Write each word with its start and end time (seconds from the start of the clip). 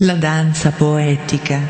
La 0.00 0.16
danza 0.16 0.72
poetica. 0.72 1.60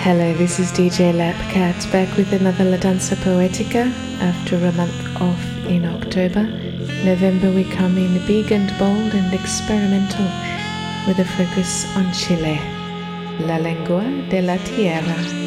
Hello, 0.00 0.32
this 0.34 0.60
is 0.60 0.70
DJ 0.70 1.12
Lapcat 1.12 1.90
back 1.90 2.16
with 2.16 2.32
another 2.32 2.62
La 2.62 2.76
Danza 2.76 3.16
Poetica 3.16 3.92
after 4.20 4.54
a 4.64 4.70
month 4.74 5.20
off 5.20 5.66
in 5.66 5.84
October. 5.84 6.44
November 7.04 7.50
we 7.50 7.64
come 7.64 7.98
in 7.98 8.24
big 8.24 8.52
and 8.52 8.72
bold 8.78 9.14
and 9.14 9.34
experimental 9.34 10.24
with 11.08 11.18
a 11.18 11.24
focus 11.24 11.84
on 11.96 12.12
Chile, 12.12 12.60
la 13.40 13.56
lengua 13.56 14.04
de 14.30 14.40
la 14.42 14.56
tierra. 14.58 15.37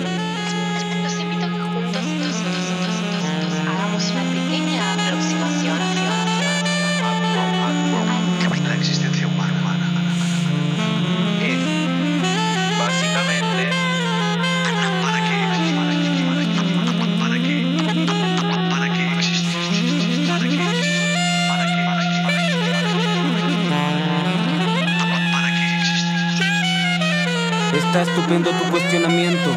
Estupendo 28.31 28.63
tu 28.63 28.71
cuestionamiento, 28.71 29.49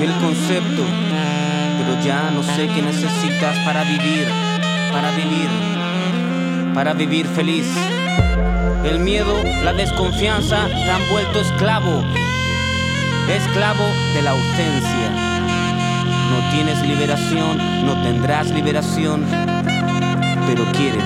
el 0.00 0.10
concepto, 0.14 0.82
pero 1.76 2.02
ya 2.02 2.30
no 2.30 2.42
sé 2.42 2.66
qué 2.74 2.80
necesitas 2.80 3.58
para 3.66 3.84
vivir, 3.84 4.26
para 4.90 5.10
vivir, 5.10 5.48
para 6.74 6.94
vivir 6.94 7.26
feliz. 7.26 7.66
El 8.82 9.00
miedo, 9.00 9.36
la 9.62 9.74
desconfianza 9.74 10.68
te 10.68 10.90
han 10.90 11.06
vuelto 11.10 11.38
esclavo, 11.40 12.02
esclavo 13.28 13.84
de 14.14 14.22
la 14.22 14.30
ausencia. 14.30 15.10
No 16.30 16.50
tienes 16.50 16.80
liberación, 16.86 17.58
no 17.84 18.02
tendrás 18.02 18.50
liberación, 18.52 19.26
pero 20.46 20.64
quieres, 20.72 21.04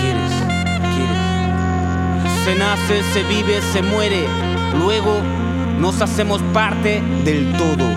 quieres, 0.00 0.32
quieres. 0.94 2.44
Se 2.44 2.54
nace, 2.54 3.02
se 3.12 3.24
vive, 3.24 3.60
se 3.72 3.82
muere. 3.82 4.28
Luego 4.78 5.20
nos 5.78 6.00
hacemos 6.00 6.40
parte 6.52 7.02
del 7.24 7.52
todo. 7.52 7.88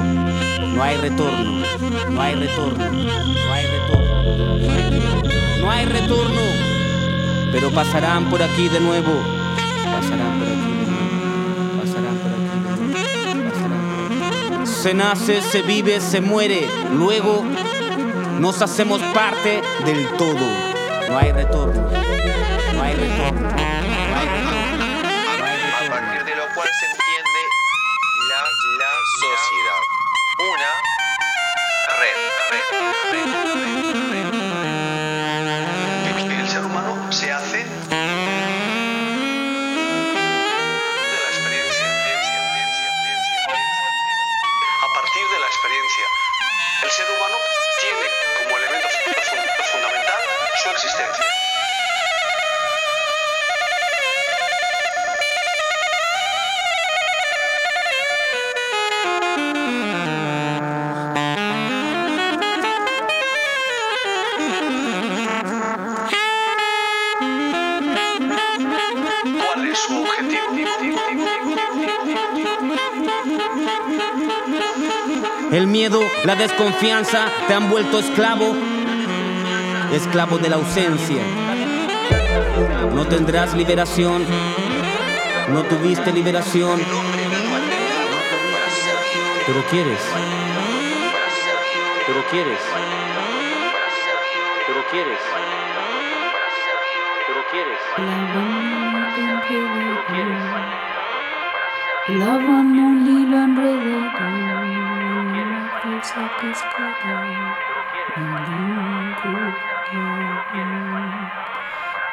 No 0.75 0.83
hay 0.83 0.97
retorno, 0.97 1.63
no 2.11 2.21
hay 2.21 2.35
retorno, 2.35 2.85
no 2.91 3.53
hay 3.53 3.65
retorno, 3.65 4.23
no 5.61 5.71
hay 5.71 5.85
retorno. 5.85 6.41
Pero 7.51 7.71
pasarán 7.71 8.29
por 8.29 8.43
aquí 8.43 8.67
de 8.69 8.79
nuevo. 8.79 9.11
Pasarán 9.91 10.39
por 10.39 10.47
aquí 10.47 10.61
de 10.79 10.85
nuevo. 10.85 11.81
Pasarán 11.81 12.17
por 12.17 12.31
aquí 12.31 12.39
de 12.39 12.65
nuevo. 12.65 13.51
Pasarán 13.51 13.85
por 13.89 14.61
aquí. 14.61 14.71
Se 14.71 14.93
nace, 14.93 15.41
se 15.41 15.61
vive, 15.63 15.99
se 15.99 16.21
muere. 16.21 16.67
Luego 16.93 17.43
nos 18.39 18.61
hacemos 18.61 19.01
parte 19.13 19.61
del 19.85 20.07
todo. 20.17 20.45
No 21.09 21.17
hay 21.17 21.31
retorno. 21.31 21.81
No 21.81 21.97
hay 21.97 22.05
retorno. 22.05 22.67
No 22.73 22.83
hay 22.83 22.95
retorno. 22.95 24.86
La 76.27 76.35
desconfianza 76.35 77.31
te 77.47 77.53
han 77.53 77.69
vuelto 77.69 77.99
esclavo, 77.99 78.53
esclavo 79.93 80.37
de 80.37 80.49
la 80.49 80.57
ausencia. 80.57 81.21
No 82.93 83.07
tendrás 83.07 83.53
liberación, 83.53 84.25
no 85.47 85.63
tuviste 85.63 86.11
liberación, 86.11 86.81
pero 89.45 89.63
quieres, 89.69 90.01
pero 92.05 92.27
quieres, 92.29 92.59
pero 94.67 94.83
quieres, 94.91 95.19
pero 97.25 97.41
quieres. 97.47 97.79
Lava 102.19 102.53
un 102.59 103.07
hilo 103.07 103.37
enredado, 103.43 104.17
Esa 105.77 106.27
cascada 106.41 107.55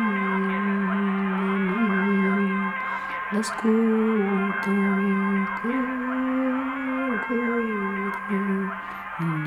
La 3.30 3.38
escuto 3.38 4.70
y 4.70 4.74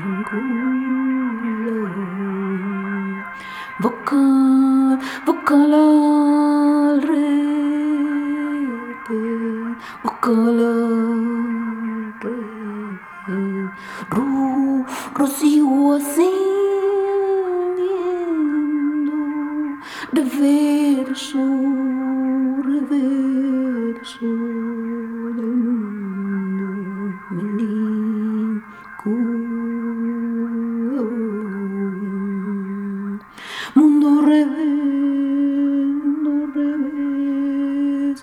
ningún 0.04 0.46
Boca 3.78 4.65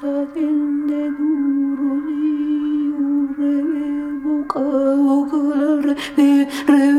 sakende 0.03 1.01
duruli 1.15 2.35
urebe 3.07 3.87
boka 4.23 4.63
boka 5.05 5.41
re 5.85 5.93
re 6.71 6.92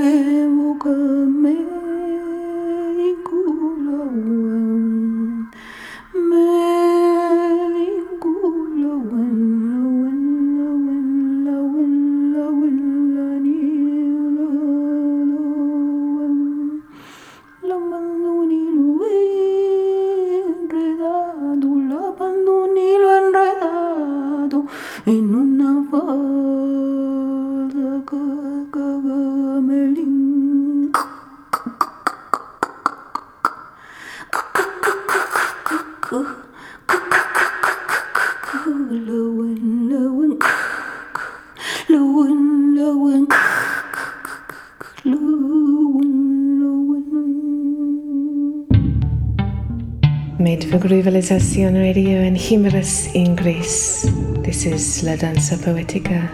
For 51.15 51.39
Radio 51.39 52.19
and 52.23 52.37
Himeras 52.37 53.15
in 53.15 53.37
Greece. 53.37 54.03
This 54.43 54.67
is 54.67 55.05
La 55.05 55.15
Danza 55.15 55.57
Poetica, 55.57 56.29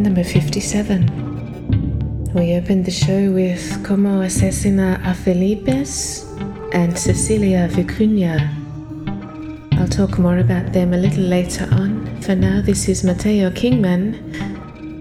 number 0.00 0.24
57. 0.24 2.32
We 2.34 2.56
opened 2.56 2.84
the 2.84 2.90
show 2.90 3.30
with 3.30 3.84
Como 3.84 4.22
Asesina 4.22 4.96
a 5.08 5.14
Felipes 5.14 6.24
and 6.74 6.98
Cecilia 6.98 7.68
Vicuña. 7.68 8.52
I'll 9.78 9.86
talk 9.86 10.18
more 10.18 10.38
about 10.38 10.72
them 10.72 10.92
a 10.92 10.96
little 10.96 11.22
later 11.22 11.68
on. 11.70 12.20
For 12.22 12.34
now, 12.34 12.60
this 12.60 12.88
is 12.88 13.04
Mateo 13.04 13.52
Kingman, 13.52 14.16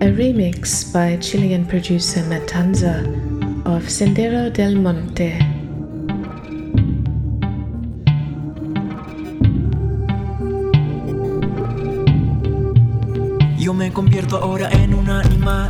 a 0.03 0.11
remix 0.11 0.93
by 0.93 1.17
Chilean 1.17 1.65
producer 1.65 2.21
Matanza 2.21 3.07
of 3.65 3.89
Sendero 3.89 4.53
del 4.53 4.75
Monte. 4.75 5.54
Convierto 14.25 14.37
ahora 14.37 14.69
en 14.71 14.93
un 14.93 15.09
animal. 15.09 15.69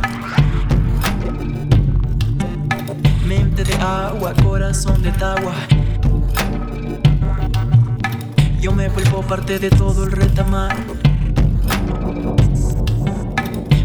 Mente 3.26 3.64
de 3.64 3.74
agua, 3.74 4.32
corazón 4.42 5.02
de 5.02 5.10
tagua. 5.12 5.54
Yo 8.60 8.72
me 8.72 8.88
vuelvo 8.88 9.22
parte 9.22 9.58
de 9.58 9.70
todo 9.70 10.04
el 10.04 10.12
retamar. 10.12 10.76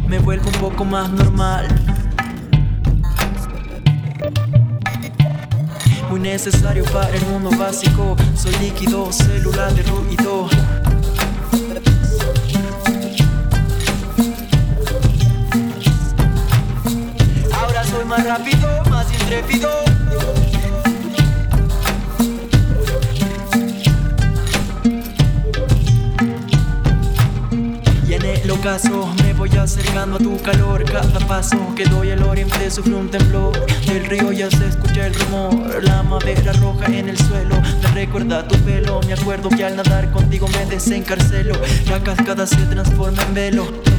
Me 0.07 0.19
vuelvo 0.19 0.47
un 0.47 0.59
poco 0.59 0.85
más 0.85 1.09
normal. 1.11 1.67
Muy 6.09 6.19
necesario 6.19 6.83
para 6.85 7.09
el 7.09 7.25
mundo 7.27 7.51
básico. 7.57 8.15
Soy 8.35 8.53
líquido, 8.61 9.11
célula 9.11 9.71
de 9.71 9.83
ruido. 9.83 10.49
Más 18.11 18.25
rápido, 18.25 18.67
más 18.89 19.07
intrépido. 19.13 19.69
Y 28.05 28.13
en 28.13 28.25
el 28.25 28.51
ocaso 28.51 29.07
me 29.23 29.31
voy 29.31 29.49
acercando 29.51 30.17
a 30.17 30.19
tu 30.19 30.37
calor. 30.41 30.83
Cada 30.83 31.25
paso 31.25 31.57
que 31.73 31.85
doy 31.85 32.11
al 32.11 32.23
oriente 32.23 32.69
sufre 32.69 32.95
un 32.95 33.09
temblor. 33.09 33.57
Del 33.85 34.03
río 34.03 34.33
ya 34.33 34.51
se 34.51 34.67
escucha 34.67 35.07
el 35.07 35.13
rumor. 35.13 35.81
La 35.81 36.03
madera 36.03 36.51
roja 36.51 36.87
en 36.87 37.07
el 37.07 37.17
suelo 37.17 37.55
Me 37.81 37.91
recuerda 37.93 38.45
tu 38.45 38.57
pelo. 38.65 38.99
Me 39.07 39.13
acuerdo 39.13 39.47
que 39.47 39.63
al 39.63 39.77
nadar 39.77 40.11
contigo 40.11 40.49
me 40.49 40.65
desencarcelo. 40.65 41.55
La 41.89 42.03
cascada 42.03 42.45
se 42.45 42.57
transforma 42.65 43.23
en 43.23 43.33
velo 43.33 43.90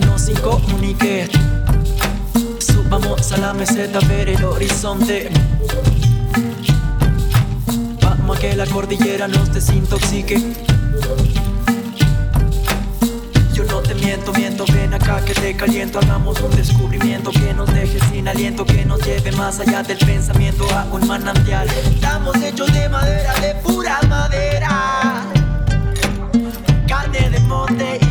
lejanía 0.00 0.06
nos 0.06 0.28
incomunique. 0.28 1.28
Subamos 2.58 3.32
a 3.32 3.36
la 3.38 3.52
meseta 3.52 3.98
a 3.98 4.08
ver 4.08 4.28
el 4.28 4.44
horizonte. 4.44 5.30
Vamos 8.02 8.36
a 8.36 8.40
que 8.40 8.56
la 8.56 8.66
cordillera 8.66 9.28
nos 9.28 9.52
desintoxique. 9.52 10.54
Yo 13.54 13.64
no 13.64 13.80
te 13.80 13.94
miento, 13.94 14.32
miento, 14.32 14.64
ven 14.72 14.94
acá 14.94 15.22
que 15.24 15.34
te 15.34 15.54
caliento 15.54 15.98
Hagamos 15.98 16.40
un 16.40 16.50
descubrimiento 16.56 17.30
que 17.30 17.52
nos 17.52 17.72
deje 17.74 17.98
sin 18.10 18.26
aliento 18.26 18.64
Que 18.64 18.86
nos 18.86 19.04
lleve 19.04 19.32
más 19.32 19.60
allá 19.60 19.82
del 19.82 19.98
pensamiento 19.98 20.64
a 20.74 20.84
un 20.84 21.06
manantial 21.06 21.68
Estamos 21.68 22.36
hechos 22.36 22.72
de 22.72 22.88
madera, 22.88 23.34
de 23.40 23.54
pura 23.56 24.00
madera 24.08 25.26
Carne 26.88 27.30
de 27.30 27.40
monte 27.40 27.98
y 28.00 28.09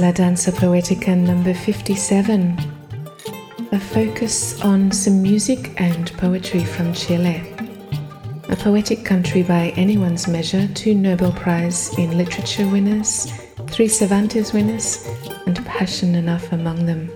La 0.00 0.12
Danza 0.12 0.50
Poetica 0.50 1.14
number 1.14 1.52
57. 1.52 2.56
A 3.70 3.78
focus 3.78 4.58
on 4.62 4.90
some 4.90 5.20
music 5.20 5.78
and 5.78 6.10
poetry 6.16 6.64
from 6.64 6.94
Chile. 6.94 7.42
A 8.48 8.56
poetic 8.56 9.04
country 9.04 9.42
by 9.42 9.74
anyone's 9.76 10.26
measure, 10.26 10.66
two 10.68 10.94
Nobel 10.94 11.32
Prize 11.32 11.98
in 11.98 12.16
Literature 12.16 12.66
winners, 12.66 13.30
three 13.66 13.88
Cervantes 13.88 14.54
winners, 14.54 15.06
and 15.44 15.62
passion 15.66 16.14
enough 16.14 16.50
among 16.50 16.86
them. 16.86 17.10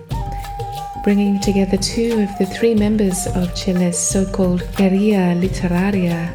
Bringing 1.03 1.41
together 1.41 1.77
two 1.77 2.21
of 2.21 2.37
the 2.37 2.45
three 2.45 2.75
members 2.75 3.25
of 3.33 3.55
Chile's 3.55 3.97
so 3.97 4.31
called 4.31 4.61
Guerrilla 4.77 5.33
Literaria 5.33 6.31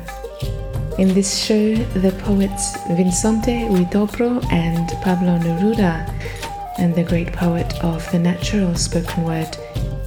in 1.01 1.15
this 1.15 1.35
show, 1.47 1.75
the 1.95 2.13
poets 2.25 2.77
Vincente 2.89 3.67
Huidobro 3.71 4.45
and 4.53 4.87
Pablo 5.01 5.39
Neruda, 5.39 6.07
and 6.81 6.95
the 6.95 7.05
great 7.05 7.33
poet 7.33 7.85
of 7.85 8.11
the 8.11 8.19
natural 8.19 8.75
spoken 8.75 9.23
word, 9.25 9.57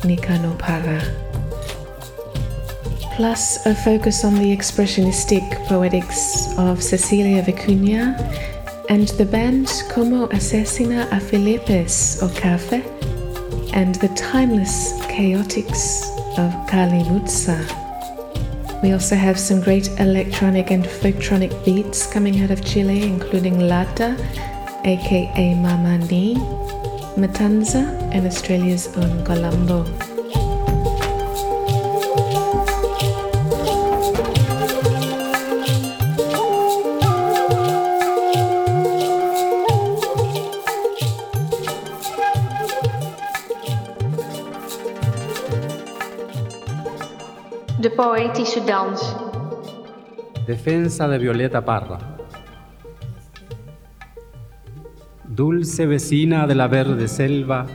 Nicano 0.01 0.57
Parra. 0.57 1.01
Plus, 3.15 3.63
a 3.67 3.75
focus 3.75 4.25
on 4.25 4.33
the 4.35 4.55
expressionistic 4.57 5.43
poetics 5.67 6.57
of 6.57 6.81
Cecilia 6.81 7.43
Vicuña 7.43 8.17
and 8.89 9.07
the 9.19 9.25
band 9.25 9.67
Como 9.89 10.27
Asesina 10.29 11.09
a 11.11 11.19
Filipes 11.19 12.21
o 12.23 12.27
Café, 12.27 12.83
and 13.73 13.95
the 13.95 14.09
timeless 14.09 14.93
chaotics 15.03 16.03
of 16.39 16.51
Kali 16.67 17.03
Mutsa. 17.03 17.61
We 18.81 18.91
also 18.91 19.15
have 19.15 19.39
some 19.39 19.61
great 19.61 19.87
electronic 19.99 20.71
and 20.71 20.83
folktronic 20.83 21.63
beats 21.63 22.11
coming 22.11 22.43
out 22.43 22.51
of 22.51 22.65
Chile, 22.65 23.03
including 23.03 23.59
Lata, 23.59 24.17
aka 24.83 25.53
Mama 25.53 25.99
Ni, 25.99 26.35
Matanza, 27.15 27.79
and 28.11 28.25
Australia's 28.25 28.89
own 28.97 29.23
Colombo. 29.23 29.85
De 47.79 47.89
poëtische 47.89 48.59
dans. 48.65 49.15
Defensa 50.45 51.07
de 51.07 51.17
Violeta 51.17 51.61
Parra. 51.61 52.22
Dulce 55.35 55.87
vecina 55.87 56.45
de 56.45 56.53
la 56.53 56.67
verde 56.67 57.07
selva, 57.07 57.65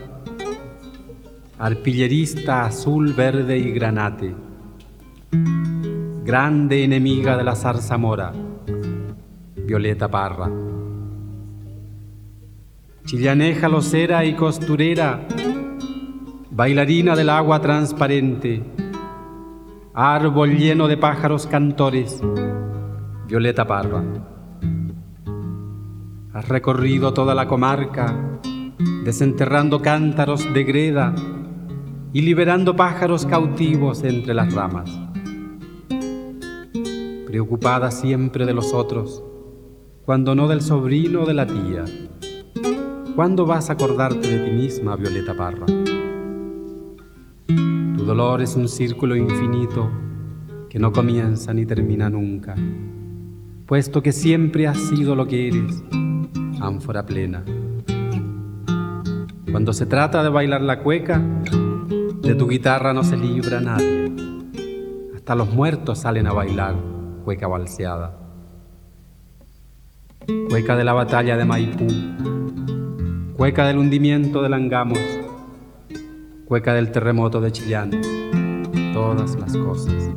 arpillerista 1.58 2.64
azul, 2.64 3.14
verde 3.14 3.58
y 3.58 3.72
granate, 3.72 4.32
grande 6.22 6.84
enemiga 6.84 7.36
de 7.36 7.42
la 7.42 7.56
zarzamora, 7.56 8.32
Violeta 9.56 10.08
Parra. 10.08 10.48
Chillaneja 13.04 13.68
locera 13.68 14.24
y 14.24 14.34
costurera, 14.34 15.26
bailarina 16.52 17.16
del 17.16 17.28
agua 17.28 17.60
transparente, 17.60 18.62
árbol 19.94 20.56
lleno 20.56 20.86
de 20.86 20.96
pájaros 20.96 21.48
cantores, 21.48 22.22
Violeta 23.26 23.66
Parra. 23.66 24.37
Has 26.38 26.48
recorrido 26.48 27.12
toda 27.12 27.34
la 27.34 27.48
comarca, 27.48 28.38
desenterrando 29.02 29.82
cántaros 29.82 30.54
de 30.54 30.62
greda 30.62 31.12
y 32.12 32.22
liberando 32.22 32.76
pájaros 32.76 33.26
cautivos 33.26 34.04
entre 34.04 34.34
las 34.34 34.54
ramas. 34.54 34.88
Preocupada 37.26 37.90
siempre 37.90 38.46
de 38.46 38.54
los 38.54 38.72
otros, 38.72 39.24
cuando 40.04 40.36
no 40.36 40.46
del 40.46 40.60
sobrino 40.60 41.22
o 41.22 41.26
de 41.26 41.34
la 41.34 41.44
tía. 41.44 41.84
¿Cuándo 43.16 43.44
vas 43.44 43.68
a 43.68 43.72
acordarte 43.72 44.28
de 44.28 44.48
ti 44.48 44.52
misma, 44.52 44.94
Violeta 44.94 45.36
Parra? 45.36 45.66
Tu 47.48 48.04
dolor 48.04 48.42
es 48.42 48.54
un 48.54 48.68
círculo 48.68 49.16
infinito 49.16 49.90
que 50.70 50.78
no 50.78 50.92
comienza 50.92 51.52
ni 51.52 51.66
termina 51.66 52.08
nunca, 52.08 52.54
puesto 53.66 54.00
que 54.04 54.12
siempre 54.12 54.68
has 54.68 54.78
sido 54.78 55.16
lo 55.16 55.26
que 55.26 55.48
eres, 55.48 55.82
ánfora 56.60 57.04
plena. 57.06 57.44
Cuando 59.50 59.72
se 59.72 59.86
trata 59.86 60.22
de 60.22 60.28
bailar 60.28 60.60
la 60.60 60.80
cueca, 60.80 61.20
de 62.22 62.34
tu 62.34 62.48
guitarra 62.48 62.92
no 62.92 63.04
se 63.04 63.16
libra 63.16 63.60
nadie. 63.60 64.12
Hasta 65.14 65.34
los 65.34 65.52
muertos 65.52 66.00
salen 66.00 66.26
a 66.26 66.32
bailar 66.32 66.74
cueca 67.28 67.46
balseada. 67.46 68.16
Cueca 70.48 70.76
de 70.76 70.84
la 70.84 70.94
batalla 70.94 71.36
de 71.36 71.44
Maipú, 71.44 71.86
cueca 73.36 73.66
del 73.66 73.76
hundimiento 73.76 74.40
de 74.40 74.48
Langamos, 74.48 74.98
cueca 76.46 76.72
del 76.72 76.90
terremoto 76.90 77.42
de 77.42 77.52
Chillán, 77.52 77.90
todas 78.94 79.36
las 79.38 79.54
cosas. 79.58 80.10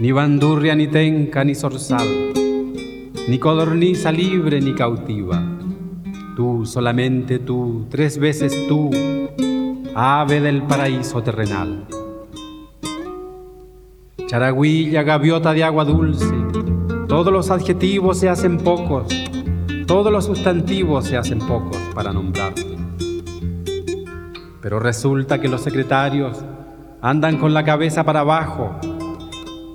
Ni 0.00 0.10
bandurria, 0.10 0.74
ni 0.74 0.88
tenca, 0.88 1.44
ni 1.44 1.54
zorzal, 1.54 2.32
ni 3.28 3.38
codorniza 3.38 4.10
libre 4.10 4.60
ni 4.60 4.74
cautiva. 4.74 5.42
Tú, 6.36 6.64
solamente 6.66 7.38
tú, 7.38 7.86
tres 7.90 8.18
veces 8.18 8.66
tú, 8.68 8.90
ave 9.94 10.40
del 10.40 10.62
paraíso 10.62 11.22
terrenal. 11.22 11.86
Charagüilla, 14.26 15.02
gaviota 15.02 15.52
de 15.52 15.62
agua 15.62 15.84
dulce, 15.84 16.34
todos 17.06 17.32
los 17.32 17.50
adjetivos 17.50 18.18
se 18.18 18.28
hacen 18.28 18.58
pocos, 18.58 19.06
todos 19.86 20.10
los 20.10 20.24
sustantivos 20.24 21.04
se 21.04 21.18
hacen 21.18 21.38
pocos 21.38 21.76
para 21.94 22.12
nombrarte. 22.12 22.78
Pero 24.62 24.80
resulta 24.80 25.40
que 25.40 25.48
los 25.48 25.60
secretarios 25.60 26.42
andan 27.02 27.36
con 27.36 27.52
la 27.52 27.64
cabeza 27.64 28.04
para 28.04 28.20
abajo 28.20 28.70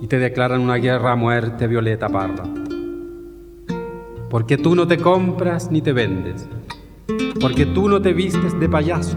y 0.02 0.06
te 0.08 0.18
declaran 0.18 0.60
una 0.60 0.76
guerra 0.76 1.12
a 1.12 1.16
muerte, 1.16 1.66
Violeta 1.66 2.08
Parra. 2.08 2.57
Porque 4.30 4.58
tú 4.58 4.74
no 4.74 4.86
te 4.86 4.98
compras 4.98 5.70
ni 5.70 5.80
te 5.80 5.94
vendes, 5.94 6.46
porque 7.40 7.64
tú 7.64 7.88
no 7.88 8.02
te 8.02 8.12
vistes 8.12 8.58
de 8.60 8.68
payaso, 8.68 9.16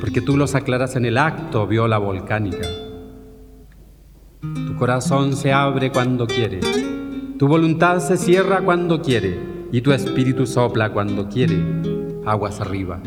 porque 0.00 0.20
tú 0.20 0.36
los 0.36 0.56
aclaras 0.56 0.96
en 0.96 1.04
el 1.04 1.16
acto, 1.16 1.68
viola 1.68 1.98
volcánica. 1.98 2.66
Tu 4.40 4.76
corazón 4.76 5.36
se 5.36 5.52
abre 5.52 5.92
cuando 5.92 6.26
quiere, 6.26 6.58
tu 7.38 7.46
voluntad 7.46 8.00
se 8.00 8.16
cierra 8.16 8.62
cuando 8.62 9.00
quiere 9.00 9.38
y 9.70 9.80
tu 9.80 9.92
espíritu 9.92 10.44
sopla 10.44 10.92
cuando 10.92 11.28
quiere, 11.28 11.56
aguas 12.26 12.60
arriba. 12.60 13.00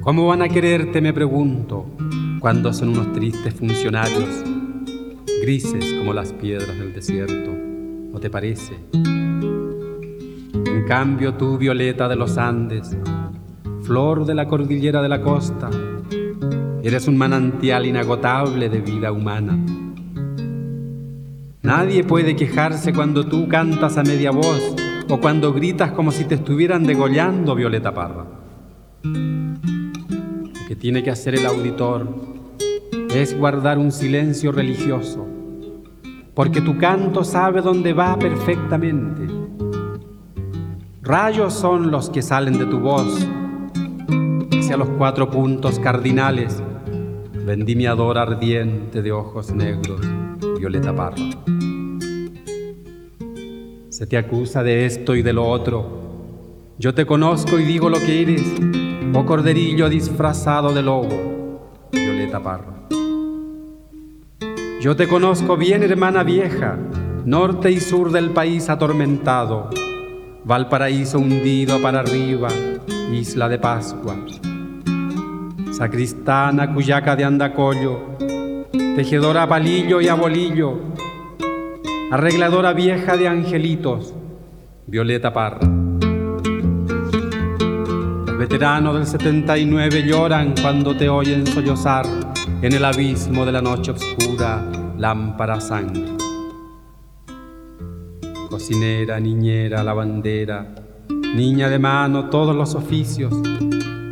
¿Cómo 0.00 0.26
van 0.26 0.42
a 0.42 0.48
quererte, 0.48 1.00
me 1.00 1.12
pregunto, 1.12 1.86
cuando 2.40 2.72
son 2.72 2.88
unos 2.88 3.12
tristes 3.12 3.54
funcionarios, 3.54 4.42
grises 5.42 5.94
como 5.94 6.12
las 6.12 6.32
piedras 6.32 6.76
del 6.76 6.92
desierto? 6.92 7.67
¿No 8.18 8.22
te 8.22 8.30
parece? 8.30 8.76
En 10.52 10.84
cambio, 10.88 11.34
tú, 11.34 11.56
violeta 11.56 12.08
de 12.08 12.16
los 12.16 12.36
Andes, 12.36 12.96
flor 13.82 14.26
de 14.26 14.34
la 14.34 14.48
cordillera 14.48 15.00
de 15.00 15.08
la 15.08 15.22
costa, 15.22 15.70
Eres 16.82 17.06
un 17.06 17.16
manantial 17.16 17.86
inagotable 17.86 18.68
de 18.68 18.80
vida 18.80 19.12
humana. 19.12 19.56
Nadie 21.62 22.02
puede 22.02 22.34
quejarse 22.34 22.92
cuando 22.92 23.24
tú 23.24 23.46
cantas 23.46 23.96
a 23.96 24.02
media 24.02 24.32
voz 24.32 24.74
o 25.08 25.20
cuando 25.20 25.52
gritas 25.52 25.92
como 25.92 26.10
si 26.10 26.24
te 26.24 26.34
estuvieran 26.34 26.82
degollando, 26.82 27.54
Violeta 27.54 27.94
Parra. 27.94 28.26
Lo 29.04 30.66
que 30.66 30.74
tiene 30.74 31.04
que 31.04 31.12
hacer 31.12 31.36
el 31.36 31.46
auditor 31.46 32.08
es 33.14 33.38
guardar 33.38 33.78
un 33.78 33.92
silencio 33.92 34.50
religioso, 34.50 35.27
porque 36.38 36.60
tu 36.60 36.78
canto 36.78 37.24
sabe 37.24 37.60
dónde 37.60 37.92
va 37.92 38.16
perfectamente. 38.16 39.26
Rayos 41.02 41.52
son 41.52 41.90
los 41.90 42.10
que 42.10 42.22
salen 42.22 42.56
de 42.56 42.66
tu 42.66 42.78
voz 42.78 43.26
hacia 44.56 44.76
los 44.76 44.88
cuatro 44.90 45.28
puntos 45.28 45.80
cardinales 45.80 46.62
vendimiador 47.44 48.18
ardiente 48.18 49.02
de 49.02 49.10
ojos 49.10 49.52
negros, 49.52 50.00
Violeta 50.60 50.94
Parra. 50.94 51.16
Se 53.88 54.06
te 54.06 54.16
acusa 54.16 54.62
de 54.62 54.86
esto 54.86 55.16
y 55.16 55.22
de 55.22 55.32
lo 55.32 55.44
otro. 55.44 55.88
Yo 56.78 56.94
te 56.94 57.04
conozco 57.04 57.58
y 57.58 57.64
digo 57.64 57.90
lo 57.90 57.98
que 57.98 58.22
eres, 58.22 58.44
oh 59.12 59.26
corderillo 59.26 59.88
disfrazado 59.88 60.72
de 60.72 60.82
lobo, 60.82 61.88
Violeta 61.90 62.40
Parra. 62.40 62.77
Yo 64.80 64.94
te 64.96 65.08
conozco 65.08 65.56
bien, 65.56 65.82
hermana 65.82 66.22
vieja, 66.22 66.76
norte 67.24 67.70
y 67.70 67.80
sur 67.80 68.12
del 68.12 68.30
país 68.30 68.68
atormentado, 68.68 69.70
Valparaíso 70.44 71.18
hundido 71.18 71.80
para 71.80 72.00
arriba, 72.00 72.48
isla 73.12 73.48
de 73.48 73.58
Pascua 73.58 74.16
sacristana 75.78 76.74
cuyaca 76.74 77.14
de 77.14 77.22
andacollo, 77.22 78.16
tejedora 78.96 79.44
a 79.44 79.48
palillo 79.48 80.00
y 80.00 80.08
a 80.08 80.14
bolillo, 80.14 80.76
arregladora 82.10 82.72
vieja 82.72 83.16
de 83.16 83.28
angelitos, 83.28 84.12
Violeta 84.88 85.32
Parra. 85.32 85.60
Los 88.26 88.38
veteranos 88.38 88.94
del 88.96 89.06
79 89.06 90.02
lloran 90.02 90.54
cuando 90.60 90.96
te 90.96 91.08
oyen 91.08 91.46
sollozar 91.46 92.04
en 92.60 92.72
el 92.72 92.84
abismo 92.84 93.46
de 93.46 93.52
la 93.52 93.62
noche 93.62 93.92
oscura, 93.92 94.64
lámpara 94.96 95.60
sangre. 95.60 96.16
Cocinera, 98.50 99.20
niñera, 99.20 99.84
lavandera, 99.84 100.74
niña 101.08 101.68
de 101.68 101.78
mano, 101.78 102.28
todos 102.30 102.56
los 102.56 102.74
oficios, 102.74 103.32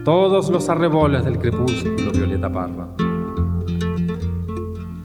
todos 0.05 0.49
los 0.51 0.69
arreboles 0.69 1.25
del 1.25 1.39
crepúsculo, 1.39 2.13
Violeta 2.13 2.53
Parra. 2.53 2.89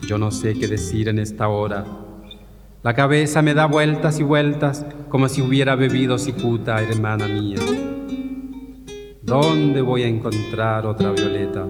Yo 0.06 0.18
no 0.18 0.30
sé 0.30 0.54
qué 0.54 0.68
decir 0.68 1.08
en 1.08 1.18
esta 1.18 1.48
hora. 1.48 1.84
La 2.84 2.94
cabeza 2.94 3.42
me 3.42 3.54
da 3.54 3.66
vueltas 3.66 4.20
y 4.20 4.22
vueltas 4.22 4.86
como 5.08 5.28
si 5.28 5.42
hubiera 5.42 5.74
bebido 5.74 6.16
cicuta, 6.16 6.80
hermana 6.80 7.26
mía. 7.26 7.58
¿Dónde 9.20 9.80
voy 9.80 10.02
a 10.04 10.08
encontrar 10.08 10.86
otra 10.86 11.10
Violeta? 11.10 11.66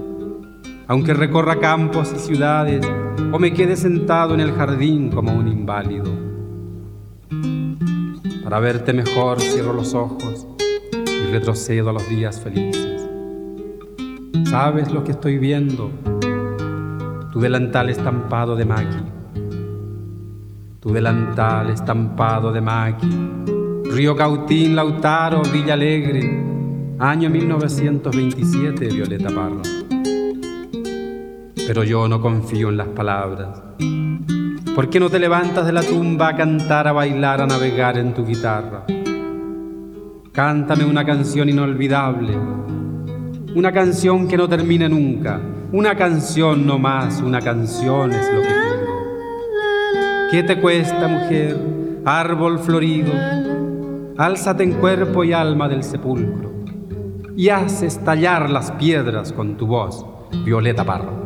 Aunque 0.92 1.14
recorra 1.14 1.58
campos 1.58 2.12
y 2.14 2.18
ciudades 2.18 2.87
o 3.32 3.38
me 3.38 3.54
quede 3.54 3.76
sentado 3.76 4.34
en 4.34 4.40
el 4.40 4.52
jardín 4.52 5.08
como 5.08 5.32
un 5.32 5.49
inválido. 5.49 6.12
Para 8.44 8.61
verte 8.61 8.92
mejor 8.92 9.40
cierro 9.40 9.72
los 9.72 9.94
ojos 9.94 10.46
y 10.92 11.32
retrocedo 11.32 11.88
a 11.88 11.92
los 11.94 12.06
días 12.11 12.38
felices. 12.42 13.08
¿Sabes 14.50 14.92
lo 14.92 15.02
que 15.02 15.12
estoy 15.12 15.38
viendo? 15.38 15.90
Tu 17.32 17.40
delantal 17.40 17.88
estampado 17.88 18.54
de 18.54 18.66
maqui. 18.66 19.02
Tu 20.78 20.92
delantal 20.92 21.70
estampado 21.70 22.52
de 22.52 22.61
maqui. 22.61 23.08
Río 23.87 24.14
Cautín, 24.14 24.76
Lautaro, 24.76 25.40
Villa 25.50 25.72
Alegre. 25.72 26.44
Año 26.99 27.30
1927, 27.30 28.88
Violeta 28.88 29.30
Parra. 29.30 29.71
Pero 31.66 31.85
yo 31.85 32.09
no 32.09 32.21
confío 32.21 32.69
en 32.69 32.76
las 32.76 32.88
palabras. 32.88 33.62
¿Por 34.75 34.90
qué 34.90 35.00
no 35.00 35.11
te 35.11 35.19
levantas 35.19 35.66
de 35.66 35.73
la 35.73 35.83
tumba 35.83 36.28
a 36.28 36.37
cantar, 36.37 36.88
a 36.88 36.92
bailar, 36.92 37.40
a 37.40 37.47
navegar 37.47 37.99
en 37.99 38.14
tu 38.14 38.25
guitarra? 38.26 38.85
Cántame 40.33 40.85
una 40.85 41.04
canción 41.04 41.49
inolvidable 41.49 42.38
una 43.54 43.71
canción 43.71 44.28
que 44.28 44.38
no 44.38 44.49
termine 44.49 44.88
nunca, 44.88 45.38
una 45.73 45.95
canción 45.95 46.66
no 46.66 46.78
más, 46.78 47.21
una 47.21 47.38
canción 47.40 48.12
es 48.12 48.33
lo 48.33 48.40
que 48.40 48.49
pido. 48.49 48.87
¿Qué 50.31 50.42
te 50.42 50.59
cuesta, 50.59 51.07
mujer, 51.07 51.59
árbol 52.07 52.59
florido? 52.59 53.12
Álzate 54.16 54.62
en 54.62 54.73
cuerpo 54.73 55.23
y 55.23 55.35
alma 55.35 55.69
del 55.69 55.83
sepulcro 55.83 56.50
y 57.37 57.50
haz 57.50 57.83
estallar 57.83 58.49
las 58.49 58.73
piedras 58.73 59.33
con 59.33 59.59
tu 59.59 59.66
voz, 59.66 60.07
Violeta 60.45 60.85
Parra. 60.85 61.21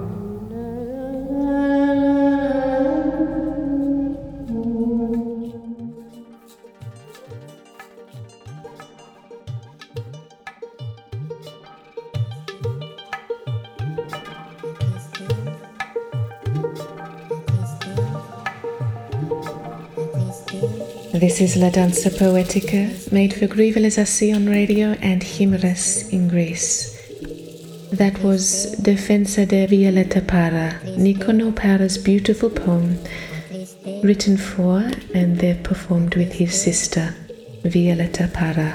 This 21.26 21.40
is 21.40 21.56
La 21.56 21.70
Danza 21.70 22.08
Poetica, 22.08 23.10
made 23.10 23.34
for 23.34 23.48
Grivalizacion 23.48 24.48
Radio 24.48 24.92
and 25.02 25.20
Himres 25.22 26.08
in 26.12 26.28
Greece. 26.28 26.94
That 27.90 28.22
was 28.22 28.76
Defensa 28.80 29.44
de 29.44 29.66
Violeta 29.66 30.24
Para, 30.24 30.80
Nicono 30.96 31.50
Para's 31.50 31.98
beautiful 31.98 32.48
poem, 32.48 32.96
written 34.04 34.36
for 34.36 34.88
and 35.16 35.36
there 35.38 35.56
performed 35.64 36.14
with 36.14 36.32
his 36.32 36.54
sister, 36.54 37.12
Violeta 37.64 38.32
Para. 38.32 38.72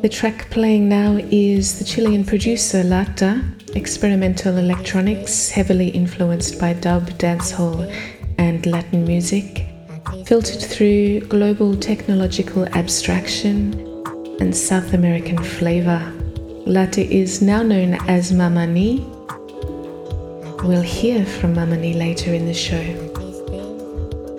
The 0.00 0.08
track 0.08 0.48
playing 0.50 0.88
now 0.88 1.16
is 1.32 1.80
the 1.80 1.84
Chilean 1.84 2.24
producer 2.24 2.84
Lata, 2.84 3.42
experimental 3.74 4.58
electronics 4.58 5.50
heavily 5.50 5.88
influenced 5.88 6.60
by 6.60 6.74
dub, 6.74 7.10
dancehall, 7.18 7.92
and 8.38 8.64
Latin 8.66 9.04
music, 9.04 9.66
filtered 10.24 10.62
through 10.62 11.20
global 11.20 11.76
technological 11.76 12.66
abstraction 12.68 13.74
and 14.40 14.56
South 14.56 14.94
American 14.94 15.42
flavor. 15.42 16.00
Lata 16.64 17.02
is 17.02 17.42
now 17.42 17.62
known 17.62 17.94
as 18.08 18.32
Mamani. 18.32 19.04
We'll 20.62 20.82
hear 20.82 21.24
from 21.24 21.54
Mamani 21.54 21.96
later 21.96 22.32
in 22.32 22.46
the 22.46 22.54
show. 22.54 22.84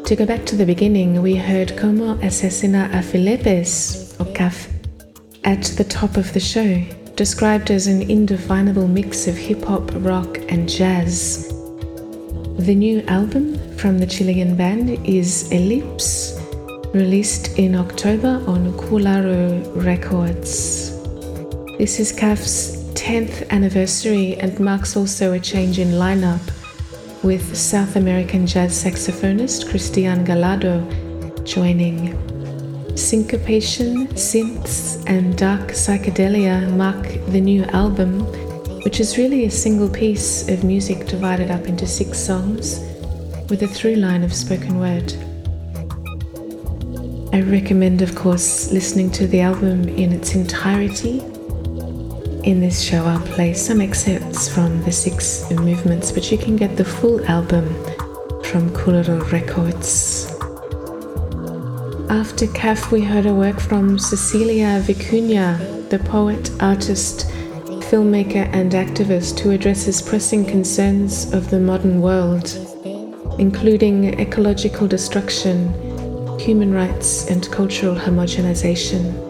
To 0.06 0.16
go 0.16 0.26
back 0.26 0.46
to 0.48 0.56
the 0.56 0.66
beginning, 0.66 1.22
we 1.22 1.36
heard 1.36 1.78
Como 1.78 2.16
Asesina 2.16 2.90
a 2.94 3.04
Filepes, 3.04 4.20
or 4.20 4.26
CAF, 4.34 4.68
at 5.44 5.64
the 5.78 5.84
top 5.84 6.18
of 6.18 6.34
the 6.34 6.40
show, 6.40 6.84
described 7.16 7.70
as 7.70 7.88
an 7.88 8.02
indefinable 8.04 8.88
mix 8.88 9.28
of 9.28 9.36
hip 9.36 9.64
hop, 9.64 9.92
rock, 9.96 10.40
and 10.50 10.70
jazz. 10.70 11.48
The 12.58 12.76
new 12.76 13.02
album 13.02 13.56
from 13.80 13.98
the 13.98 14.06
Chilean 14.06 14.58
band 14.58 14.90
is 15.08 15.50
Ellipse, 15.54 16.38
released 16.94 17.58
in 17.58 17.76
October 17.76 18.44
on 18.46 18.74
Kularo 18.74 19.64
Records. 19.74 20.92
This 21.78 21.98
is 21.98 22.12
CAF's 22.12 22.84
10th 22.96 23.50
anniversary 23.52 24.36
and 24.36 24.60
marks 24.60 24.98
also 24.98 25.32
a 25.32 25.40
change 25.40 25.80
in 25.80 25.92
lineup, 25.92 26.42
with 27.24 27.56
South 27.56 27.96
American 27.96 28.46
jazz 28.46 28.84
saxophonist 28.84 29.70
Christian 29.70 30.26
Galado 30.26 30.84
joining. 31.46 32.18
Syncopation, 32.98 34.08
synths, 34.10 35.02
and 35.08 35.38
dark 35.38 35.72
psychedelia 35.72 36.70
mark 36.76 37.08
the 37.28 37.40
new 37.40 37.64
album, 37.72 38.26
which 38.84 39.00
is 39.00 39.18
really 39.18 39.46
a 39.46 39.52
single 39.52 39.88
piece 39.90 40.50
of 40.50 40.66
music 40.66 41.08
divided 41.08 41.50
up 41.50 41.66
into 41.68 41.88
six 41.88 42.20
songs 42.20 42.84
with 43.50 43.64
a 43.64 43.68
through 43.68 43.96
line 43.96 44.24
of 44.24 44.34
spoken 44.34 44.80
word. 44.80 45.14
I 47.34 47.42
recommend, 47.42 48.02
of 48.02 48.16
course, 48.16 48.72
listening 48.72 49.12
to 49.12 49.28
the 49.28 49.42
album 49.42 49.88
in 49.90 50.12
its 50.12 50.36
entirety. 50.36 51.20
In 52.44 52.60
this 52.60 52.82
show, 52.82 53.06
I'll 53.06 53.26
play 53.28 53.54
some 53.54 53.82
excerpts 53.82 54.48
from 54.54 54.82
the 54.84 54.92
six 54.92 55.50
movements, 55.52 56.12
but 56.12 56.32
you 56.32 56.38
can 56.38 56.56
get 56.56 56.78
the 56.78 56.86
full 56.86 57.24
album 57.26 57.68
from 58.44 58.70
Kuluro 58.72 59.20
Records. 59.32 60.26
After 62.10 62.48
CAF, 62.48 62.92
we 62.92 63.02
heard 63.02 63.26
a 63.26 63.34
work 63.34 63.60
from 63.60 64.00
Cecilia 64.00 64.82
Vicuña, 64.82 65.90
the 65.90 66.00
poet, 66.00 66.52
artist, 66.60 67.28
filmmaker, 67.90 68.48
and 68.54 68.72
activist 68.72 69.40
who 69.40 69.52
addresses 69.52 70.02
pressing 70.02 70.46
concerns 70.46 71.32
of 71.34 71.50
the 71.50 71.60
modern 71.60 72.02
world, 72.02 72.46
including 73.40 74.20
ecological 74.20 74.88
destruction, 74.88 75.68
human 76.40 76.74
rights, 76.74 77.28
and 77.28 77.50
cultural 77.52 77.96
homogenization. 77.96 79.28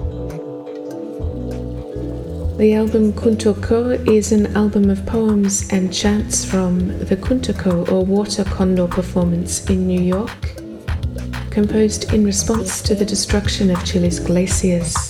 The 2.57 2.73
album 2.73 3.13
Kuntoko 3.13 4.05
is 4.05 4.33
an 4.33 4.47
album 4.55 4.89
of 4.89 5.05
poems 5.05 5.71
and 5.71 5.93
chants 5.93 6.43
from 6.43 6.89
the 7.05 7.15
Kuntoko 7.15 7.89
or 7.89 8.05
Water 8.05 8.43
Condor 8.43 8.87
performance 8.87 9.69
in 9.69 9.87
New 9.87 10.01
York 10.01 10.59
composed 11.49 12.13
in 12.13 12.23
response 12.23 12.81
to 12.81 12.95
the 12.95 13.05
destruction 13.05 13.69
of 13.71 13.83
Chile's 13.85 14.19
glaciers. 14.19 15.09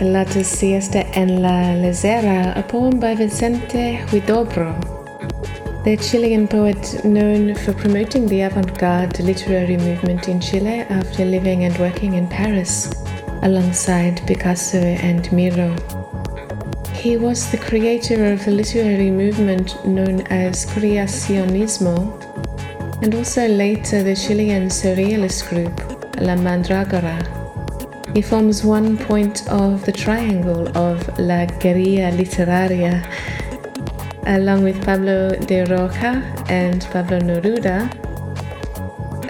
In 0.00 0.12
with 0.12 0.36
La 0.36 0.42
Siesta 0.42 1.04
en 1.14 1.42
la 1.42 1.74
Lezera, 1.74 2.56
a 2.56 2.62
poem 2.62 3.00
by 3.00 3.14
Vicente 3.14 4.04
Huidobro, 4.08 4.74
the 5.84 5.96
Chilean 5.96 6.46
poet 6.46 7.04
known 7.04 7.54
for 7.54 7.72
promoting 7.72 8.26
the 8.26 8.42
avant 8.42 8.78
garde 8.78 9.18
literary 9.20 9.76
movement 9.76 10.28
in 10.28 10.40
Chile 10.40 10.80
after 10.90 11.24
living 11.24 11.64
and 11.64 11.76
working 11.78 12.14
in 12.14 12.26
Paris 12.28 12.92
alongside 13.42 14.20
Picasso 14.26 14.78
and 14.78 15.30
Miro. 15.32 15.74
He 16.94 17.16
was 17.16 17.50
the 17.50 17.58
creator 17.58 18.32
of 18.32 18.44
the 18.44 18.50
literary 18.50 19.10
movement 19.10 19.84
known 19.86 20.22
as 20.28 20.66
Creacionismo 20.66 21.98
and 23.02 23.14
also 23.14 23.46
later 23.48 24.02
the 24.02 24.14
Chilean 24.14 24.68
surrealist 24.68 25.48
group 25.48 25.76
La 26.20 26.34
Mandragora. 26.34 27.37
He 28.18 28.22
forms 28.22 28.64
one 28.64 28.98
point 28.98 29.46
of 29.48 29.86
the 29.86 29.92
triangle 29.92 30.76
of 30.76 31.20
La 31.20 31.46
Guerrilla 31.46 32.10
Literaria, 32.10 33.06
along 34.26 34.64
with 34.64 34.84
Pablo 34.84 35.30
de 35.36 35.64
Roja 35.66 36.20
and 36.50 36.84
Pablo 36.90 37.20
Neruda, 37.20 37.86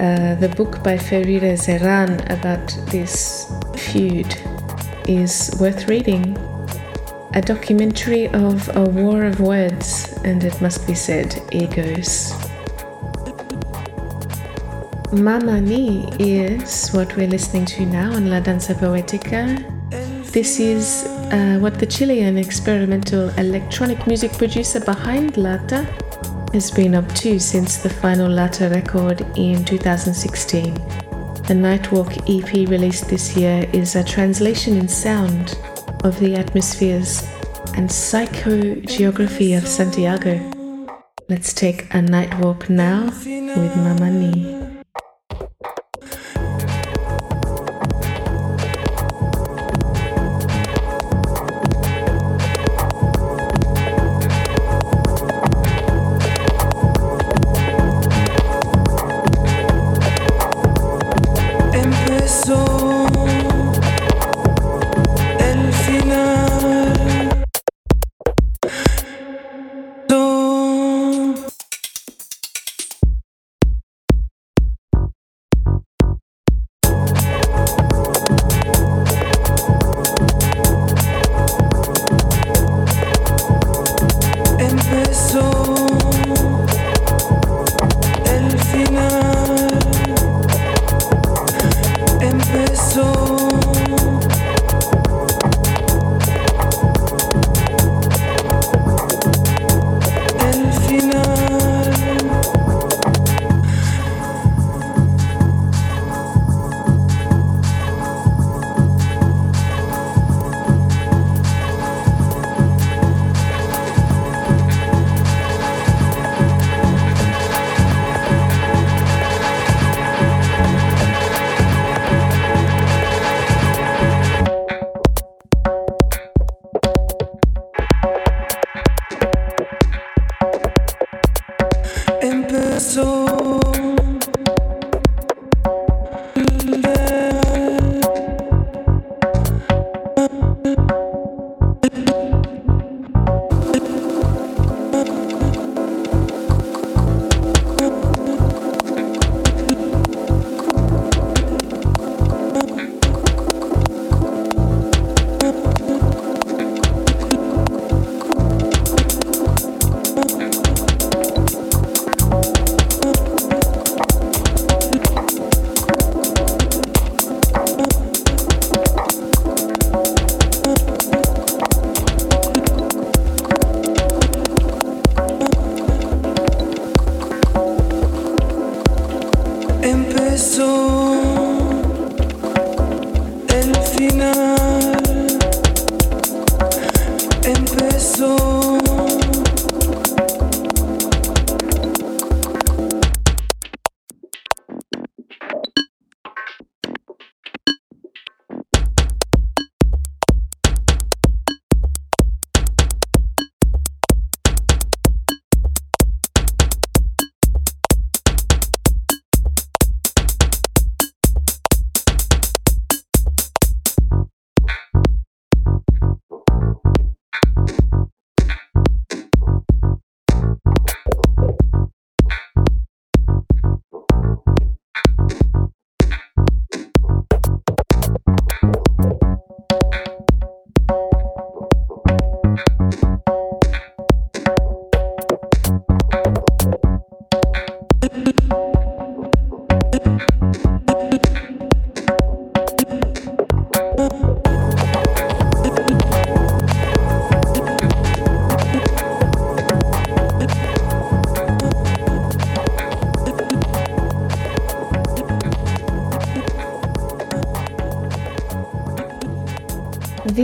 uh, 0.00 0.36
the 0.36 0.48
book 0.56 0.82
by 0.82 0.96
Ferreira 0.96 1.52
Zeran 1.52 2.18
about 2.30 2.66
this 2.90 3.52
feud 3.76 4.34
is 5.06 5.54
worth 5.60 5.86
reading. 5.86 6.34
A 7.34 7.42
documentary 7.42 8.28
of 8.28 8.74
a 8.74 8.84
war 8.84 9.24
of 9.24 9.38
words, 9.38 10.18
and 10.24 10.42
it 10.42 10.62
must 10.62 10.86
be 10.86 10.94
said, 10.94 11.38
egos. 11.52 12.32
Mama 15.22 15.60
Ni 15.60 16.08
is 16.20 16.90
what 16.90 17.16
we're 17.16 17.26
listening 17.26 17.64
to 17.66 17.84
now 17.84 18.12
on 18.12 18.30
La 18.30 18.38
Danza 18.38 18.72
Poetica. 18.72 19.58
This 20.30 20.60
is 20.60 21.06
uh, 21.32 21.58
what 21.60 21.78
the 21.80 21.86
Chilean 21.86 22.38
experimental 22.38 23.28
electronic 23.30 24.06
music 24.06 24.32
producer 24.32 24.78
behind 24.78 25.36
Lata 25.36 25.82
has 26.52 26.70
been 26.70 26.94
up 26.94 27.12
to 27.16 27.40
since 27.40 27.78
the 27.78 27.90
final 27.90 28.30
Lata 28.30 28.68
record 28.68 29.22
in 29.36 29.64
2016. 29.64 30.74
The 30.74 31.54
Nightwalk 31.54 32.12
EP 32.28 32.68
released 32.68 33.08
this 33.08 33.36
year 33.36 33.68
is 33.72 33.96
a 33.96 34.04
translation 34.04 34.76
in 34.76 34.86
sound 34.86 35.58
of 36.04 36.18
the 36.20 36.36
atmospheres 36.36 37.22
and 37.74 37.88
psychogeography 37.88 39.58
of 39.58 39.66
Santiago. 39.66 40.38
Let's 41.28 41.52
take 41.52 41.92
a 41.92 42.00
night 42.00 42.38
walk 42.38 42.70
now 42.70 43.06
with 43.06 43.76
Mama 43.76 44.10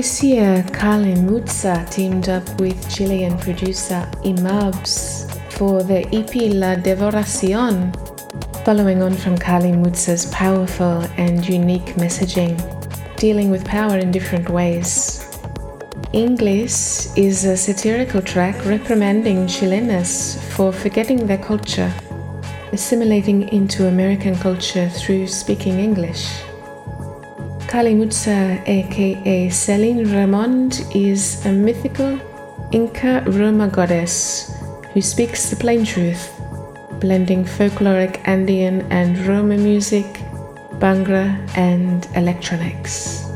This 0.04 0.22
year, 0.22 0.62
Kale 0.70 1.16
Mutsa 1.16 1.90
teamed 1.90 2.28
up 2.28 2.60
with 2.60 2.76
Chilean 2.94 3.38
producer 3.38 4.06
Imabs 4.22 5.24
for 5.52 5.82
the 5.82 6.00
EP 6.14 6.34
La 6.52 6.74
Devoración, 6.76 7.90
following 8.66 9.00
on 9.00 9.14
from 9.14 9.38
Kale 9.38 9.72
Mutsa's 9.72 10.26
powerful 10.26 11.06
and 11.16 11.48
unique 11.48 11.96
messaging, 11.96 12.54
dealing 13.16 13.50
with 13.50 13.64
power 13.64 13.96
in 13.96 14.10
different 14.10 14.50
ways. 14.50 15.24
Ingles 16.12 17.10
is 17.16 17.46
a 17.46 17.56
satirical 17.56 18.20
track 18.20 18.62
reprimanding 18.66 19.46
Chilenas 19.46 20.38
for 20.54 20.70
forgetting 20.70 21.26
their 21.26 21.38
culture, 21.38 21.90
assimilating 22.72 23.48
into 23.48 23.88
American 23.88 24.36
culture 24.36 24.90
through 24.90 25.28
speaking 25.28 25.78
English. 25.78 26.28
Kalimutsa, 27.74 28.62
aka 28.68 29.48
Celine 29.50 30.04
Ramond, 30.06 30.78
is 30.94 31.44
a 31.44 31.50
mythical 31.50 32.20
Inca 32.70 33.24
Roma 33.26 33.66
goddess 33.66 34.54
who 34.92 35.00
speaks 35.02 35.50
the 35.50 35.56
plain 35.56 35.84
truth, 35.84 36.30
blending 37.00 37.44
folkloric 37.44 38.20
Andean 38.28 38.86
and 38.92 39.18
Roma 39.26 39.56
music, 39.56 40.06
Bhangra, 40.78 41.26
and 41.56 42.06
electronics. 42.14 43.33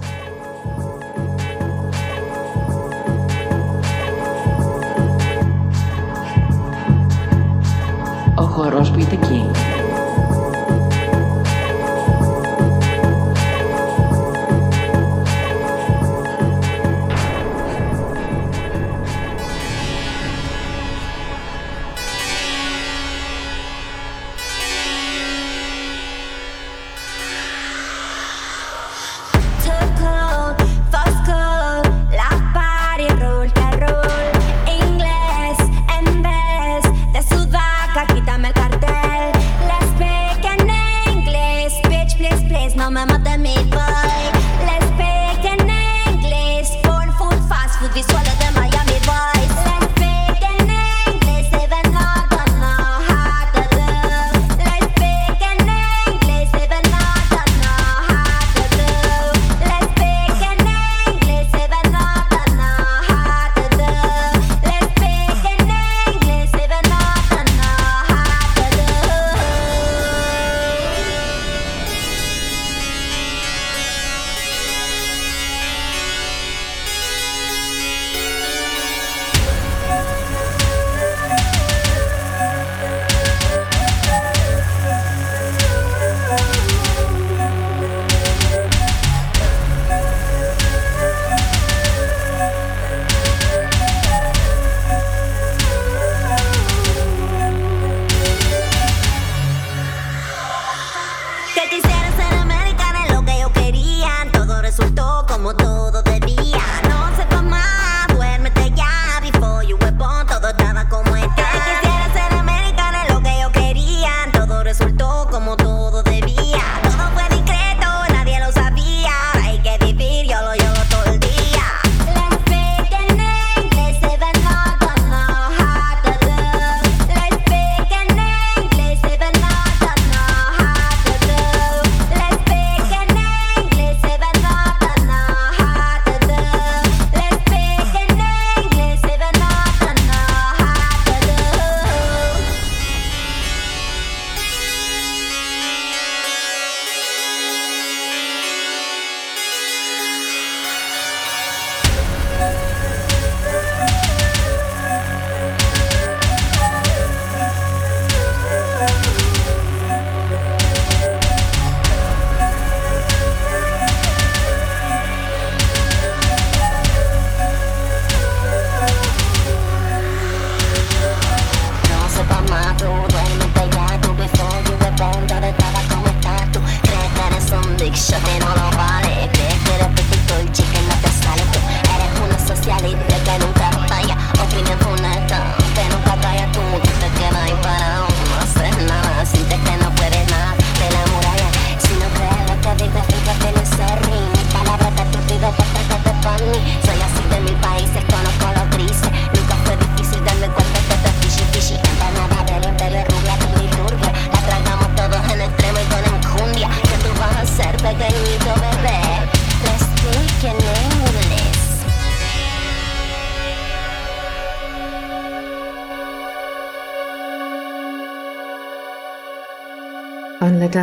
quisiera 101.69 102.11
ser 102.17 102.39
americana 102.39 103.07
es 103.07 103.15
lo 103.15 103.25
que 103.25 103.41
yo 103.41 103.53
quería. 103.53 104.11
Todo 104.33 104.63
resultó 104.63 105.27
como 105.29 105.55
todo. 105.55 106.08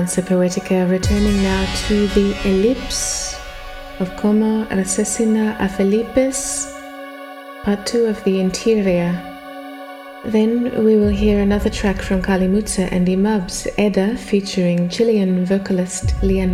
Danza 0.06 0.22
Poetica, 0.22 0.88
returning 0.88 1.42
now 1.42 1.66
to 1.88 2.06
the 2.10 2.38
ellipse 2.48 3.36
of 4.00 4.16
Como 4.18 4.64
Asesina 4.66 5.60
a 5.60 5.68
Felipes, 5.68 6.72
part 7.64 7.88
two 7.88 8.06
of 8.06 8.24
the 8.24 8.40
interior. 8.40 9.20
Then 10.24 10.86
we 10.86 10.96
will 10.98 11.10
hear 11.10 11.42
another 11.42 11.72
track 11.72 12.04
from 12.04 12.22
Kalimutsa 12.22 12.88
and 12.92 13.08
Imab's 13.08 13.68
Edda 13.80 14.16
featuring 14.16 14.90
Chilean 14.90 15.44
vocalist 15.44 16.14
Lia 16.22 16.46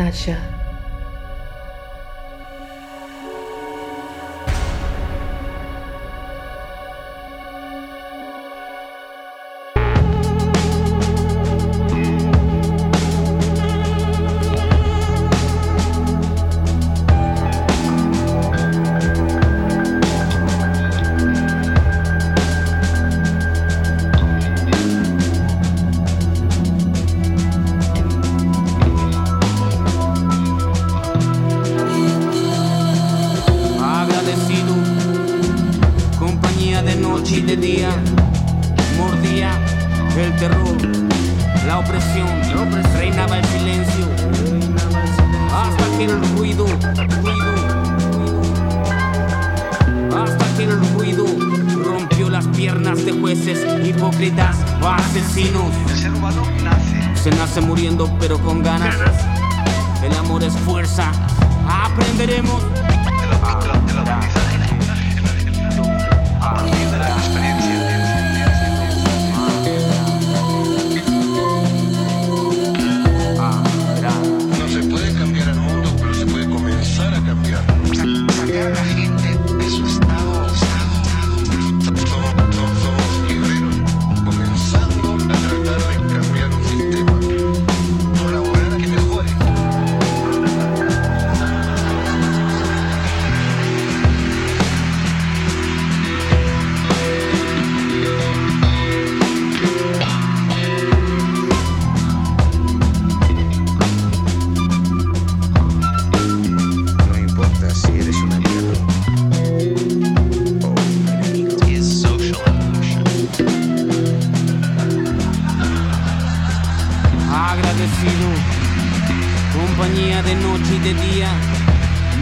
de 119.81 120.35
noche 120.35 120.75
y 120.75 120.79
de 120.79 120.93
día. 120.93 121.27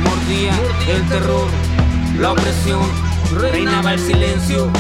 Mordía 0.03 0.53
el 0.87 1.05
terror, 1.09 1.47
la 2.17 2.31
opresión, 2.31 2.79
reinaba 3.37 3.93
el 3.95 3.99
silencio. 3.99 4.71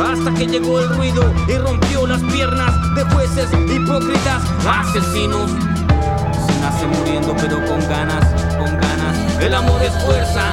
Hasta 0.00 0.32
que 0.34 0.46
llegó 0.46 0.78
el 0.78 0.90
ruido 0.90 1.34
y 1.48 1.58
rompió 1.58 2.06
las 2.06 2.22
piernas 2.22 2.72
de 2.94 3.02
jueces 3.02 3.48
hipócritas, 3.52 4.42
asesinos. 4.64 5.50
Se 5.50 6.60
nace 6.60 6.86
muriendo 6.86 7.34
pero 7.36 7.56
con 7.66 7.80
ganas, 7.88 8.24
con 8.56 8.78
ganas. 8.78 9.42
El 9.42 9.52
amor 9.52 9.82
es 9.82 10.04
fuerza, 10.04 10.50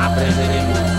aprenderemos. 0.00 0.91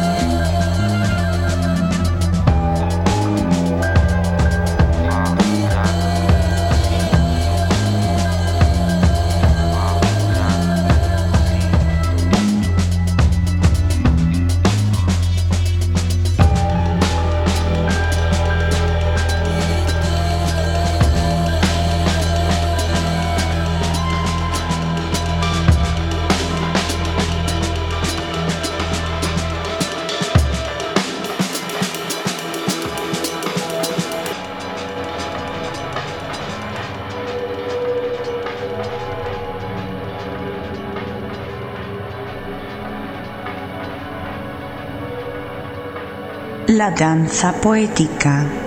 la 46.83 46.89
danza 46.91 47.53
poética. 47.53 48.62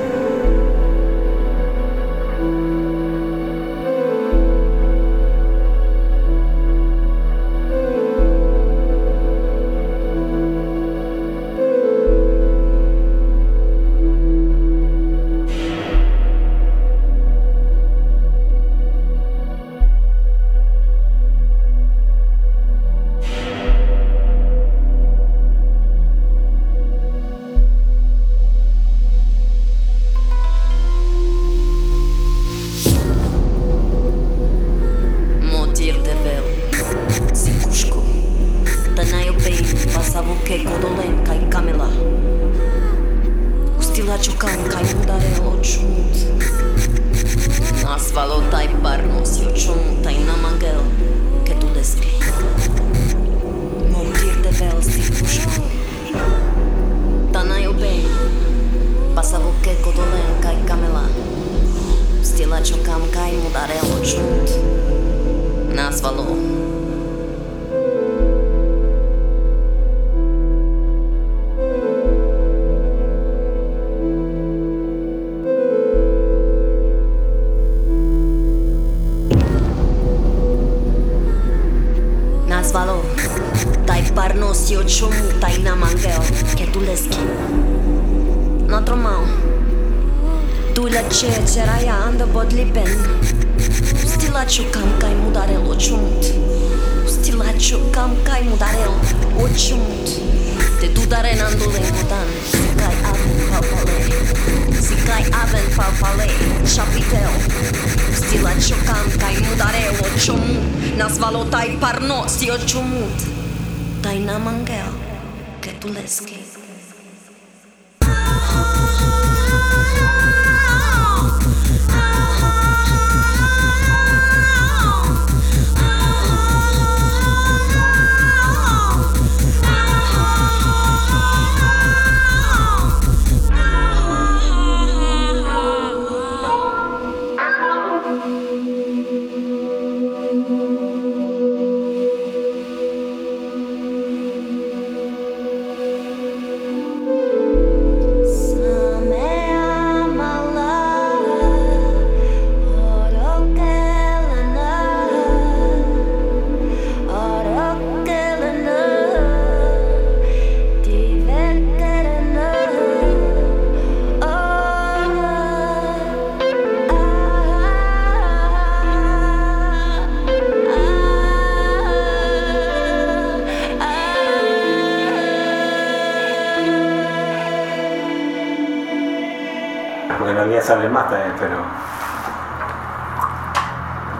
Nacha. 180.55 180.67
salen 180.67 180.93
más 180.93 181.09
también, 181.09 181.33
pero. 181.39 181.57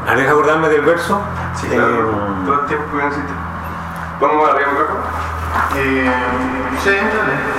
¿Me 0.07 0.15
deja 0.15 0.31
acordarme 0.33 0.69
del 0.69 0.83
verso? 0.83 1.21
Sí, 1.55 1.67
claro. 1.69 2.11
Eh, 2.11 2.45
Todo 2.47 2.61
el 2.61 2.67
tiempo 2.67 2.97
que 2.97 3.05
necesite. 3.05 3.33
¿Vamos 4.21 4.49
arriba 4.51 4.71
un 4.71 4.77
poco? 4.77 4.99
Eh, 5.77 6.11
sí, 6.83 6.91
dale. 6.91 7.57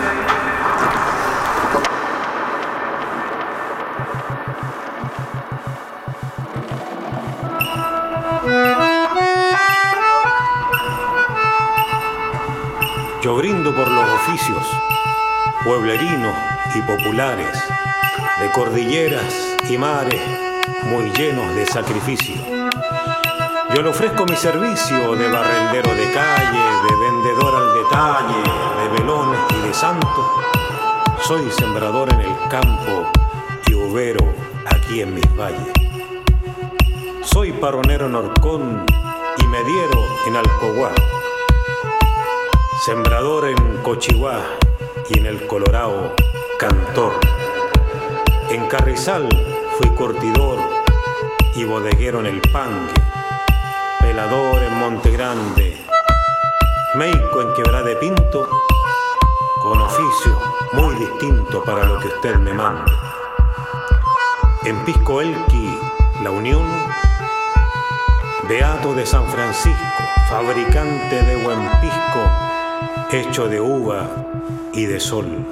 Yo 13.22 13.36
brindo 13.36 13.74
por 13.76 13.90
los 13.90 14.10
oficios, 14.10 14.64
pueblerinos 15.64 16.36
y 16.76 16.82
populares, 16.82 17.58
de 18.40 18.52
cordilleras 18.52 19.58
y 19.68 19.78
mares 19.78 20.22
muy 20.84 21.12
llenos 21.12 21.56
de 21.56 21.66
sacrificio. 21.66 22.36
Yo 23.74 23.82
le 23.82 23.90
ofrezco 23.90 24.26
mi 24.26 24.36
servicio 24.36 25.16
de 25.16 25.30
barrendero 25.30 25.94
de 25.96 26.12
calle, 26.12 26.60
de 26.88 26.96
vendedor 26.96 27.56
al 27.56 27.74
detalle, 27.74 28.44
de 28.82 29.00
velones 29.00 29.40
y 29.50 29.68
de 29.68 29.74
santo. 29.74 30.44
Soy 31.22 31.50
sembrador 31.52 32.14
en 32.14 32.22
el 32.22 32.36
campo 32.50 33.10
y 33.68 33.74
overo 33.74 34.26
aquí 34.66 35.02
en 35.02 35.16
mis 35.16 35.36
valles. 35.36 35.74
Soy 37.24 37.52
paronero 37.54 38.06
en 38.06 38.16
Orcón 38.16 38.86
y 39.40 39.48
mediero 39.48 40.06
en 40.28 40.36
Alcoguá. 40.36 40.92
Sembrador 42.86 43.48
en 43.50 43.78
Cochihuá 43.82 44.40
y 45.10 45.20
en 45.20 45.26
el 45.26 45.48
Colorado 45.48 46.14
cantor. 46.60 47.37
En 48.58 48.66
Carrizal 48.66 49.30
fui 49.78 49.88
cortidor 49.94 50.58
y 51.54 51.64
bodeguero 51.64 52.22
en 52.22 52.26
el 52.26 52.42
Pangue. 52.52 52.92
Pelador 54.00 54.64
en 54.64 54.80
Monte 54.80 55.12
Grande. 55.12 55.78
Meico 56.96 57.44
en 57.44 57.54
Quebrada 57.54 57.84
de 57.84 57.96
Pinto. 57.98 58.50
Con 59.62 59.80
oficio 59.80 60.40
muy 60.74 60.96
distinto 60.96 61.64
para 61.64 61.86
lo 61.86 62.00
que 62.00 62.08
usted 62.08 62.38
me 62.38 62.52
mande. 62.52 62.92
En 64.66 64.84
Pisco 64.86 65.22
Elqui, 65.22 65.78
La 66.24 66.32
Unión. 66.32 66.66
Beato 68.50 68.96
de 68.96 69.06
San 69.06 69.28
Francisco, 69.28 70.04
fabricante 70.32 71.22
de 71.22 71.44
buen 71.44 71.60
pisco 71.80 73.12
hecho 73.12 73.48
de 73.48 73.62
uva 73.62 74.10
y 74.74 74.88
de 74.88 75.00
sol. 75.00 75.46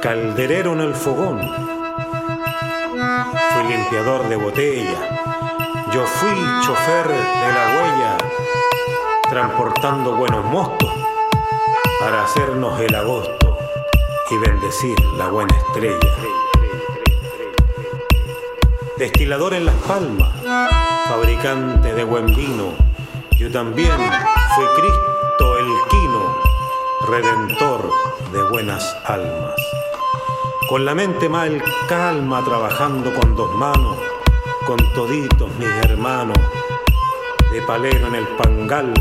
Calderero 0.00 0.74
en 0.74 0.80
el 0.80 0.94
fogón. 0.94 1.40
Fui 3.52 3.64
limpiador 3.64 4.28
de 4.28 4.36
botella. 4.36 5.18
Yo 5.92 6.06
fui 6.06 6.30
chofer 6.64 7.08
de 7.08 7.52
la 7.52 7.66
huella, 7.74 8.16
transportando 9.28 10.14
buenos 10.14 10.44
mostos 10.44 10.88
para 11.98 12.22
hacernos 12.22 12.78
el 12.80 12.94
agosto 12.94 13.58
y 14.30 14.36
bendecir 14.38 14.96
la 15.16 15.30
buena 15.30 15.56
estrella. 15.56 16.14
Destilador 18.98 19.54
en 19.54 19.66
Las 19.66 19.76
Palmas, 19.86 20.32
fabricante 21.08 21.92
de 21.92 22.04
buen 22.04 22.26
vino. 22.26 22.72
Yo 23.38 23.50
también 23.50 23.96
fui 24.54 24.64
Cristo 24.76 25.58
el 25.58 25.66
Quino, 25.88 26.36
redentor 27.08 27.90
de 28.32 28.42
buenas 28.50 28.96
almas. 29.06 29.54
Con 30.68 30.84
la 30.84 30.94
mente 30.94 31.30
mal 31.30 31.64
calma, 31.88 32.44
trabajando 32.44 33.14
con 33.14 33.34
dos 33.34 33.54
manos, 33.54 33.96
con 34.66 34.76
toditos 34.92 35.50
mis 35.58 35.68
hermanos, 35.82 36.36
de 37.50 37.62
palero 37.62 38.08
en 38.08 38.14
el 38.14 38.28
pangal, 38.36 38.92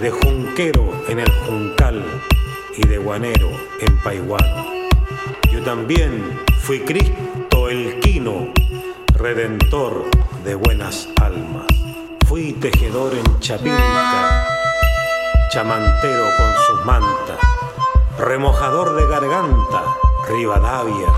de 0.00 0.10
junquero 0.10 0.92
en 1.06 1.20
el 1.20 1.30
juncal 1.46 2.04
y 2.76 2.84
de 2.88 2.98
guanero 2.98 3.50
en 3.78 3.96
paiguano. 3.98 4.66
Yo 5.52 5.62
también 5.62 6.40
fui 6.58 6.80
Cristo 6.80 7.68
el 7.68 8.00
Quino, 8.00 8.48
redentor 9.14 10.06
de 10.42 10.56
buenas 10.56 11.08
almas. 11.20 11.66
Fui 12.26 12.54
tejedor 12.54 13.14
en 13.14 13.38
Chapinca, 13.38 14.44
chamantero 15.52 16.24
con 16.36 16.52
sus 16.66 16.84
mantas, 16.84 17.38
remojador 18.18 18.96
de 18.96 19.06
garganta, 19.06 19.84
Rivadavia, 20.30 21.08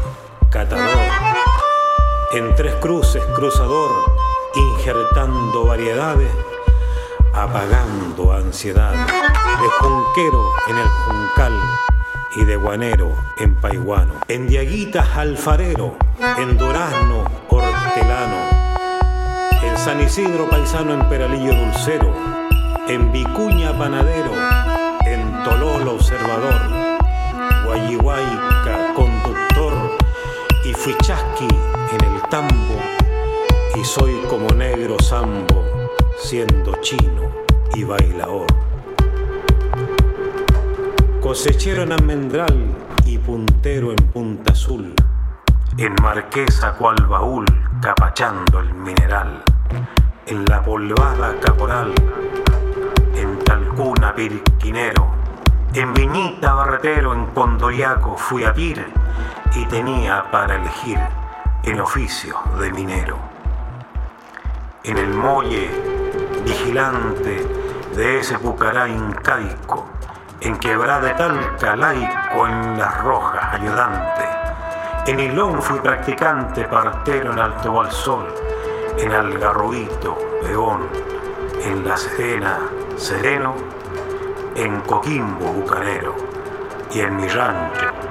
catador. 0.49 0.89
En 2.33 2.55
tres 2.57 2.75
cruces, 2.77 3.23
cruzador, 3.35 3.91
injertando 4.55 5.67
variedades, 5.67 6.31
apagando 7.35 8.33
ansiedades. 8.33 9.07
De 9.07 9.69
junquero 9.81 10.43
en 10.69 10.79
el 10.79 10.89
juncal 10.89 11.53
y 12.37 12.45
de 12.45 12.57
guanero 12.57 13.15
en 13.37 13.55
paiguano. 13.55 14.15
En 14.29 14.49
diaguitas, 14.49 15.07
alfarero, 15.15 15.95
en 16.39 16.57
durazno, 16.57 17.25
hortelano. 17.51 18.37
En 19.63 19.77
San 19.77 20.01
Isidro, 20.01 20.49
paisano, 20.49 20.95
en 20.95 21.09
Peralillo, 21.11 21.55
dulcero. 21.55 22.15
En 22.89 23.13
Vicuña, 23.13 23.77
panadero. 23.77 24.33
En 25.05 25.45
Tololo, 25.45 25.97
observador. 25.97 26.83
Guayihuayca, 27.67 28.52
conductor. 28.52 28.52
Y 28.52 28.52
fui 30.83 30.97
chasqui 31.01 31.47
en 31.47 32.05
el 32.05 32.21
tambo. 32.29 32.75
Y 33.81 33.85
soy 33.85 34.15
como 34.29 34.49
negro 34.49 34.97
sambo, 34.99 35.65
siendo 36.19 36.75
chino 36.81 37.31
y 37.77 37.85
bailaor. 37.85 38.47
Cosechero 41.21 41.85
en 41.85 41.93
almendral 41.93 42.75
y 43.07 43.17
puntero 43.19 43.93
en 43.93 43.97
punta 44.09 44.53
azul. 44.53 44.93
En 45.79 45.95
marquesa 46.03 46.73
cual 46.73 46.97
baúl, 47.07 47.47
capachando 47.81 48.59
el 48.59 48.75
mineral. 48.75 49.41
En 50.27 50.45
la 50.47 50.65
polvada 50.65 51.39
caporal, 51.41 51.93
en 53.15 53.39
talcuna 53.45 54.17
pirquinero. 54.17 55.13
En 55.75 55.95
viñita 55.95 56.55
barretero, 56.55 57.15
en 57.15 57.27
Condoyaco 57.27 58.17
fui 58.17 58.43
a 58.43 58.51
vir 58.51 59.02
y 59.55 59.67
tenía 59.67 60.31
para 60.31 60.57
elegir 60.57 60.99
en 61.65 61.81
oficio 61.81 62.37
de 62.59 62.73
minero. 62.73 63.17
En 64.85 64.99
el 64.99 65.09
muelle 65.09 65.71
vigilante 66.45 67.47
de 67.95 68.19
ese 68.19 68.39
pucará 68.39 68.89
incaico, 68.89 69.87
en 70.41 70.57
quebrada 70.57 71.17
talca 71.17 71.77
laico, 71.77 72.47
en 72.47 72.79
las 72.79 73.03
rojas 73.03 73.55
ayudante. 73.55 74.25
En 75.07 75.21
Hilón 75.21 75.61
fui 75.61 75.79
practicante, 75.81 76.65
partero 76.65 77.33
en 77.33 77.39
Alto 77.39 77.73
Balsol, 77.73 78.27
en 78.99 79.13
Algarroguito, 79.13 80.17
peón, 80.43 80.89
en 81.63 81.87
La 81.87 81.97
Serena, 81.97 82.59
sereno, 82.97 83.55
en 84.55 84.81
Coquimbo, 84.81 85.47
bucanero, 85.53 86.15
y 86.93 87.01
en 87.01 87.17
mi 87.17 87.29
rancho, 87.29 88.02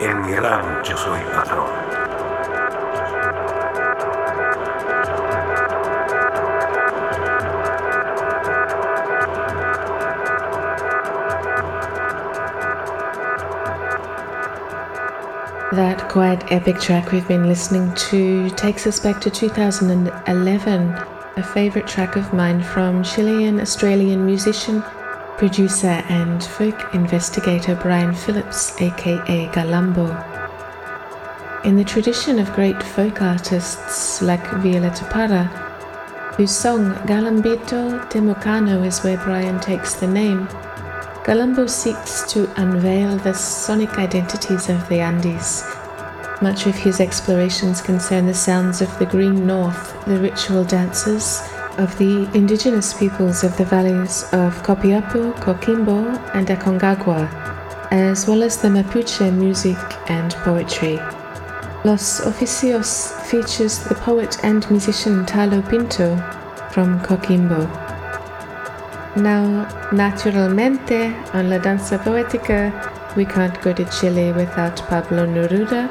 en 0.00 0.22
mi 0.22 0.34
rancho 0.36 0.96
soy 0.96 1.20
patrón. 1.32 1.70
That 15.72 16.08
quite 16.08 16.50
epic 16.52 16.78
track 16.80 17.12
we've 17.12 17.26
been 17.28 17.48
listening 17.48 17.92
to 18.10 18.48
takes 18.50 18.86
us 18.86 18.98
back 19.00 19.20
to 19.20 19.30
2011, 19.30 20.94
a 21.36 21.42
favorite 21.42 21.86
track 21.86 22.16
of 22.16 22.32
mine 22.32 22.62
from 22.62 23.02
Chilean 23.02 23.60
Australian 23.60 24.24
musician, 24.24 24.82
producer, 25.38 26.02
and 26.08 26.42
folk 26.42 26.94
investigator 26.94 27.74
Brian 27.74 28.14
Phillips, 28.14 28.80
aka 28.80 29.46
Galambo. 29.48 30.08
In 31.64 31.76
the 31.76 31.84
tradition 31.84 32.38
of 32.38 32.52
great 32.52 32.82
folk 32.82 33.20
artists 33.22 34.22
like 34.22 34.44
Violeta 34.62 35.08
Parra, 35.10 35.44
whose 36.36 36.54
song 36.54 36.94
Galambito 37.06 38.08
de 38.10 38.20
Mocano 38.20 38.84
is 38.86 39.00
where 39.00 39.18
Brian 39.18 39.60
takes 39.60 39.94
the 39.94 40.06
name, 40.06 40.46
Galambo 41.24 41.68
seeks 41.68 42.30
to 42.32 42.48
unveil 42.60 43.16
the 43.16 43.32
sonic 43.34 43.98
identities 43.98 44.68
of 44.68 44.88
the 44.88 45.00
Andes. 45.00 45.64
Much 46.40 46.66
of 46.66 46.74
his 46.74 47.00
explorations 47.00 47.80
concern 47.80 48.26
the 48.26 48.34
sounds 48.34 48.80
of 48.80 48.98
the 48.98 49.06
Green 49.06 49.46
North, 49.46 50.04
the 50.04 50.20
ritual 50.20 50.64
dances 50.64 51.40
of 51.78 51.96
the 51.98 52.28
indigenous 52.34 52.92
peoples 52.94 53.44
of 53.44 53.56
the 53.56 53.64
valleys 53.64 54.24
of 54.32 54.62
Copiapo, 54.62 55.32
Coquimbo, 55.40 55.98
and 56.34 56.48
Aconcagua, 56.48 57.28
as 57.90 58.26
well 58.26 58.42
as 58.42 58.56
the 58.56 58.68
Mapuche 58.68 59.32
music 59.32 59.78
and 60.08 60.32
poetry. 60.36 60.96
Los 61.84 62.20
Oficios 62.22 63.12
features 63.26 63.78
the 63.84 63.94
poet 63.94 64.42
and 64.44 64.68
musician 64.70 65.24
Talo 65.24 65.62
Pinto 65.68 66.16
from 66.72 67.00
Coquimbo. 67.00 67.66
Now, 69.16 69.66
naturalmente, 69.92 71.14
on 71.32 71.48
La 71.48 71.58
Danza 71.58 71.98
Poética, 71.98 72.70
we 73.16 73.24
can't 73.24 73.60
go 73.62 73.72
to 73.72 73.84
Chile 73.86 74.32
without 74.32 74.76
Pablo 74.88 75.26
Neruda, 75.26 75.88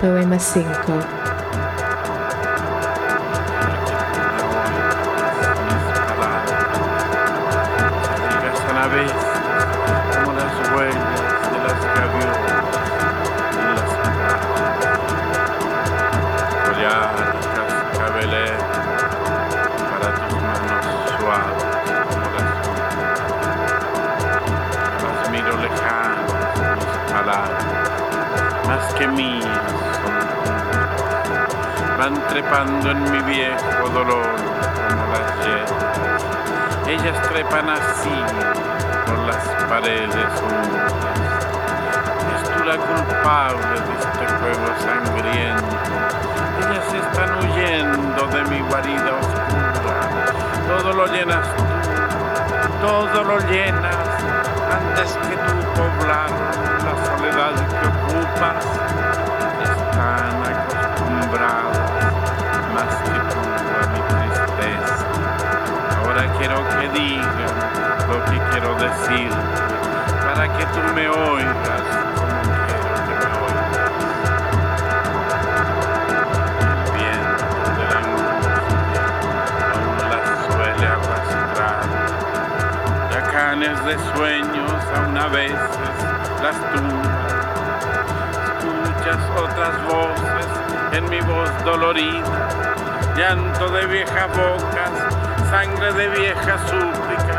Poema 0.00 0.38
5. 0.38 1.17
Trepan 37.38 37.70
así 37.70 38.10
por 39.06 39.18
las 39.28 39.44
paredes 39.68 40.10
húmedas. 40.42 40.92
Es 42.34 42.42
tú 42.50 42.64
la 42.64 42.76
culpable 42.76 43.74
de 43.78 43.92
este 44.00 44.26
juego 44.26 44.66
sangriento. 44.80 45.76
Ellas 46.58 46.88
están 46.94 47.30
huyendo 47.38 48.26
de 48.26 48.42
mi 48.50 48.60
guarida 48.68 49.12
oscura. 49.20 50.00
Todo 50.66 50.92
lo 50.94 51.06
llenas 51.06 51.46
tú, 51.54 51.64
todo 52.84 53.22
lo 53.22 53.38
llenas 53.48 53.96
antes 54.74 55.12
que 55.12 55.36
tú 55.36 55.54
poblar 55.76 56.30
la 56.82 56.94
soledad 57.06 57.54
que 57.54 57.86
ocupas. 57.86 58.66
Están 59.62 60.42
acostumbradas 60.42 61.78
más 62.74 62.92
que 63.04 63.18
tú 63.30 63.42
a 63.78 63.86
mi 63.92 64.00
tristeza. 64.26 65.06
Ahora 66.02 66.22
quiero 66.36 66.68
que 66.70 66.88
quiero 66.88 67.27
decir 68.78 69.30
para 70.24 70.46
que 70.56 70.64
tú 70.66 70.80
me 70.94 71.08
oigas 71.08 71.82
como 72.14 72.38
quiero 72.66 72.94
que 73.06 73.14
me 73.18 73.30
oigas. 73.44 73.90
El 76.62 76.80
viento 76.94 77.44
de 77.76 77.84
la 77.90 77.98
angustia 77.98 79.04
aún 79.74 79.98
las 80.10 80.26
suele 80.46 80.86
arrastrar. 80.86 81.82
Yacanes 83.10 83.78
de 83.84 83.94
sueños 84.14 84.78
aún 84.96 85.16
a 85.18 85.28
veces 85.28 85.96
las 86.42 86.56
tumban. 86.72 87.18
Escuchas 88.58 89.22
otras 89.36 89.74
voces 89.86 90.46
en 90.92 91.04
mi 91.10 91.20
voz 91.20 91.50
dolorida, 91.64 92.48
llanto 93.16 93.68
de 93.70 93.86
viejas 93.86 94.28
bocas, 94.28 94.92
sangre 95.50 95.92
de 95.92 96.08
viejas 96.08 96.60
súplicas. 96.70 97.37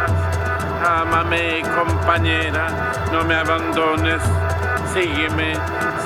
Ámame, 0.90 1.62
compañera, 1.76 2.68
no 3.12 3.24
me 3.24 3.36
abandones, 3.36 4.24
sígueme, 4.92 5.54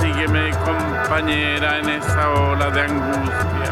sígueme, 0.02 0.52
compañera, 0.66 1.78
en 1.78 1.88
esa 1.88 2.30
ola 2.32 2.70
de 2.70 2.82
angustia. 2.82 3.72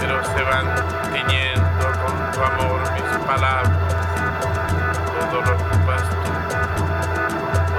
Pero 0.00 0.24
se 0.24 0.42
van 0.42 0.66
tiñendo 1.12 1.86
con 2.02 2.32
tu 2.32 2.40
amor 2.42 2.80
mis 2.94 3.26
palabras, 3.26 3.78
todo 5.30 5.40
lo 5.42 5.54
ocupas 5.54 6.02
tú, 6.10 6.30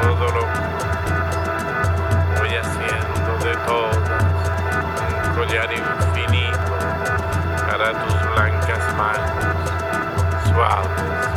todo 0.02 0.26
lo 0.32 0.44
voy 2.40 2.56
haciendo 2.56 3.32
de 3.44 3.54
todas. 3.66 3.98
Un 5.28 5.36
collar 5.36 5.70
infinito 5.74 6.72
para 7.68 7.92
tus 7.92 8.16
blancas 8.34 8.96
manos, 8.96 9.32
suaves 10.46 11.37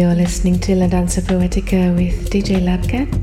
You're 0.00 0.14
listening 0.14 0.58
to 0.60 0.74
La 0.76 0.86
Danza 0.86 1.20
Poetica 1.20 1.94
with 1.94 2.30
DJ 2.30 2.62
Labcat. 2.62 3.20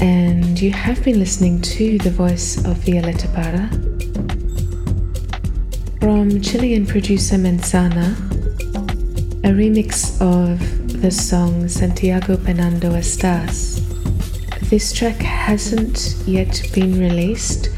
And 0.00 0.58
you 0.58 0.70
have 0.70 1.04
been 1.04 1.18
listening 1.18 1.60
to 1.60 1.98
the 1.98 2.10
voice 2.10 2.56
of 2.64 2.78
Violeta 2.78 3.28
Parra 3.34 3.68
from 6.00 6.40
Chilean 6.40 6.86
producer 6.86 7.36
Mensana, 7.36 8.16
a 9.44 9.52
remix 9.52 10.18
of 10.22 10.58
the 11.02 11.10
song 11.10 11.68
Santiago 11.68 12.38
Penando 12.38 12.92
Estás. 12.96 13.82
This 14.70 14.94
track 14.94 15.16
hasn't 15.16 16.16
yet 16.26 16.62
been 16.72 16.98
released. 16.98 17.68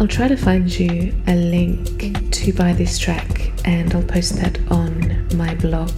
I'll 0.00 0.08
try 0.08 0.26
to 0.26 0.36
find 0.36 0.76
you 0.76 1.14
a 1.28 1.36
link 1.36 2.32
to 2.32 2.52
buy 2.52 2.72
this 2.72 2.98
track 2.98 3.43
and 3.64 3.94
I'll 3.94 4.02
post 4.02 4.36
that 4.36 4.58
on 4.70 5.26
my 5.36 5.54
blog. 5.54 5.90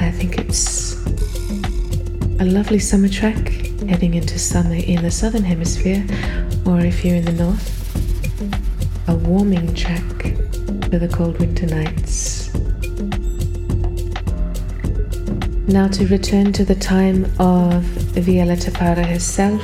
I 0.00 0.10
think 0.10 0.38
it's 0.38 0.94
a 2.40 2.44
lovely 2.44 2.78
summer 2.78 3.08
track 3.08 3.48
heading 3.88 4.14
into 4.14 4.38
summer 4.38 4.74
in 4.74 5.02
the 5.02 5.10
southern 5.10 5.44
hemisphere, 5.44 6.04
or 6.66 6.80
if 6.80 7.04
you're 7.04 7.16
in 7.16 7.24
the 7.24 7.32
north, 7.32 9.08
a 9.08 9.14
warming 9.14 9.74
track 9.74 10.02
for 10.90 10.98
the 10.98 11.10
cold 11.12 11.38
winter 11.38 11.66
nights. 11.66 12.52
Now 15.66 15.88
to 15.88 16.06
return 16.06 16.52
to 16.52 16.64
the 16.64 16.74
time 16.74 17.24
of 17.38 17.82
Violeta 18.14 18.72
Parra 18.72 19.04
herself. 19.04 19.62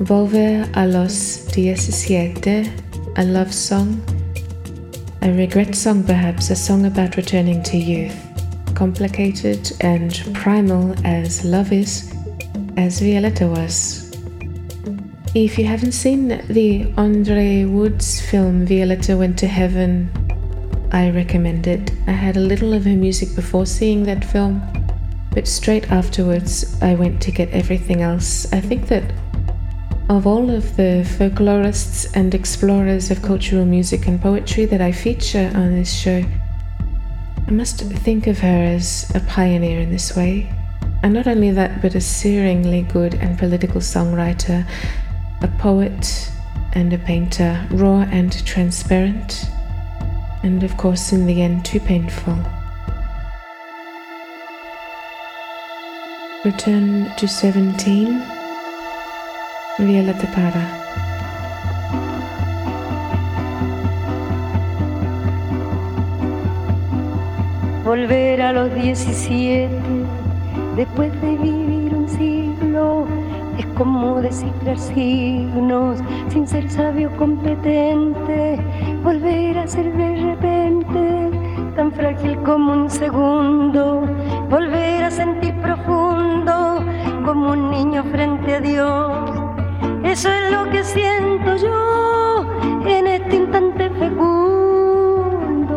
Volver 0.00 0.68
a 0.74 0.86
los 0.86 1.46
diecisiete, 1.52 2.70
a 3.16 3.24
love 3.24 3.52
song, 3.52 4.00
a 5.24 5.32
regret 5.32 5.74
song 5.74 6.04
perhaps, 6.04 6.50
a 6.50 6.54
song 6.54 6.84
about 6.84 7.16
returning 7.16 7.62
to 7.62 7.78
youth, 7.78 8.14
complicated 8.74 9.72
and 9.80 10.22
primal 10.34 10.94
as 11.06 11.42
love 11.46 11.72
is, 11.72 12.12
as 12.76 13.00
Violetta 13.00 13.46
was. 13.46 14.12
If 15.34 15.58
you 15.58 15.64
haven't 15.64 15.92
seen 15.92 16.28
the 16.48 16.92
Andre 16.98 17.64
Woods 17.64 18.20
film 18.20 18.66
Violetta 18.66 19.16
Went 19.16 19.38
to 19.38 19.46
Heaven, 19.46 20.10
I 20.92 21.08
recommend 21.08 21.66
it. 21.66 21.90
I 22.06 22.12
had 22.12 22.36
a 22.36 22.40
little 22.40 22.74
of 22.74 22.84
her 22.84 22.90
music 22.94 23.34
before 23.34 23.64
seeing 23.64 24.02
that 24.02 24.26
film, 24.26 24.60
but 25.32 25.48
straight 25.48 25.90
afterwards 25.90 26.78
I 26.82 26.96
went 26.96 27.22
to 27.22 27.32
get 27.32 27.48
everything 27.48 28.02
else. 28.02 28.52
I 28.52 28.60
think 28.60 28.88
that 28.88 29.04
of 30.10 30.26
all 30.26 30.50
of 30.50 30.76
the 30.76 31.02
folklorists 31.18 32.14
and 32.14 32.34
explorers 32.34 33.10
of 33.10 33.22
cultural 33.22 33.64
music 33.64 34.06
and 34.06 34.20
poetry 34.20 34.66
that 34.66 34.80
I 34.80 34.92
feature 34.92 35.50
on 35.54 35.74
this 35.74 35.92
show, 35.92 36.22
I 37.46 37.50
must 37.50 37.80
think 37.80 38.26
of 38.26 38.40
her 38.40 38.64
as 38.64 39.10
a 39.14 39.20
pioneer 39.20 39.80
in 39.80 39.90
this 39.90 40.14
way. 40.14 40.52
And 41.02 41.14
not 41.14 41.26
only 41.26 41.50
that, 41.52 41.80
but 41.80 41.94
a 41.94 41.98
searingly 41.98 42.90
good 42.92 43.14
and 43.14 43.38
political 43.38 43.80
songwriter, 43.80 44.68
a 45.42 45.48
poet 45.58 46.30
and 46.74 46.92
a 46.92 46.98
painter, 46.98 47.66
raw 47.70 48.00
and 48.10 48.44
transparent, 48.44 49.46
and 50.42 50.62
of 50.62 50.76
course, 50.76 51.12
in 51.12 51.24
the 51.24 51.40
end, 51.40 51.64
too 51.64 51.80
painful. 51.80 52.38
Return 56.44 57.10
to 57.16 57.26
17, 57.26 58.33
Violeta 59.76 60.28
Parra. 60.28 60.64
Volver 67.84 68.40
a 68.40 68.52
los 68.52 68.72
17 68.72 69.68
después 70.76 71.10
de 71.20 71.36
vivir 71.38 71.92
un 71.92 72.08
siglo 72.08 73.06
es 73.58 73.66
como 73.76 74.20
descifrar 74.22 74.78
signos 74.78 75.98
sin 76.28 76.46
ser 76.46 76.70
sabio 76.70 77.10
competente. 77.16 78.60
Volver 79.02 79.58
a 79.58 79.66
ser 79.66 79.92
de 79.92 80.16
repente 80.16 81.30
tan 81.74 81.90
frágil 81.90 82.38
como 82.44 82.72
un 82.74 82.88
segundo. 82.88 84.02
Volver 84.48 85.02
a 85.02 85.10
sentir 85.10 85.52
profundo 85.56 86.84
como 87.24 87.50
un 87.50 87.70
niño 87.72 88.04
frente 88.04 88.54
a 88.54 88.60
Dios. 88.60 89.53
Eso 90.14 90.28
es 90.28 90.52
lo 90.52 90.70
que 90.70 90.84
siento 90.84 91.56
yo 91.56 92.46
en 92.86 93.08
este 93.08 93.34
instante 93.34 93.90
fecundo. 93.90 95.76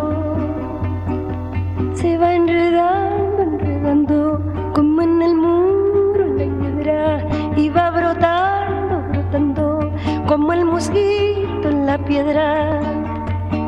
Se 1.95 2.19
va 2.19 2.35
enredando, 2.35 3.41
enredando 3.41 4.39
como 4.75 5.01
en 5.01 5.23
el 5.23 5.35
muro 5.37 6.27
la 6.35 6.45
piedra 6.59 7.27
y 7.55 7.69
va 7.69 7.89
brotando, 7.89 9.09
brotando 9.09 9.91
como 10.27 10.53
el 10.53 10.65
mosquito 10.65 11.69
en 11.69 11.87
la 11.87 11.97
piedra, 11.97 12.79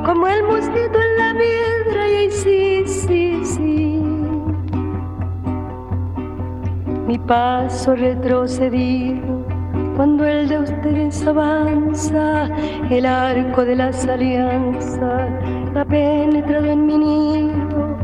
como 0.06 0.28
el 0.28 0.44
mosquito 0.44 1.02
en 1.02 1.18
la 1.18 1.34
piedra 1.34 2.08
y 2.10 2.16
ahí 2.16 2.30
sí, 2.30 2.84
sí, 2.86 3.44
sí. 3.44 4.04
Mi 7.08 7.18
paso 7.18 7.96
retrocedido 7.96 9.29
cuando 10.00 10.26
el 10.26 10.48
de 10.48 10.60
ustedes 10.60 11.28
avanza, 11.28 12.46
el 12.90 13.06
arco 13.06 13.66
de 13.66 13.76
las 13.76 14.08
alianzas 14.08 15.30
ha 15.76 15.84
penetrado 15.84 16.68
en 16.68 16.86
mi 16.86 16.98
nido 16.98 17.98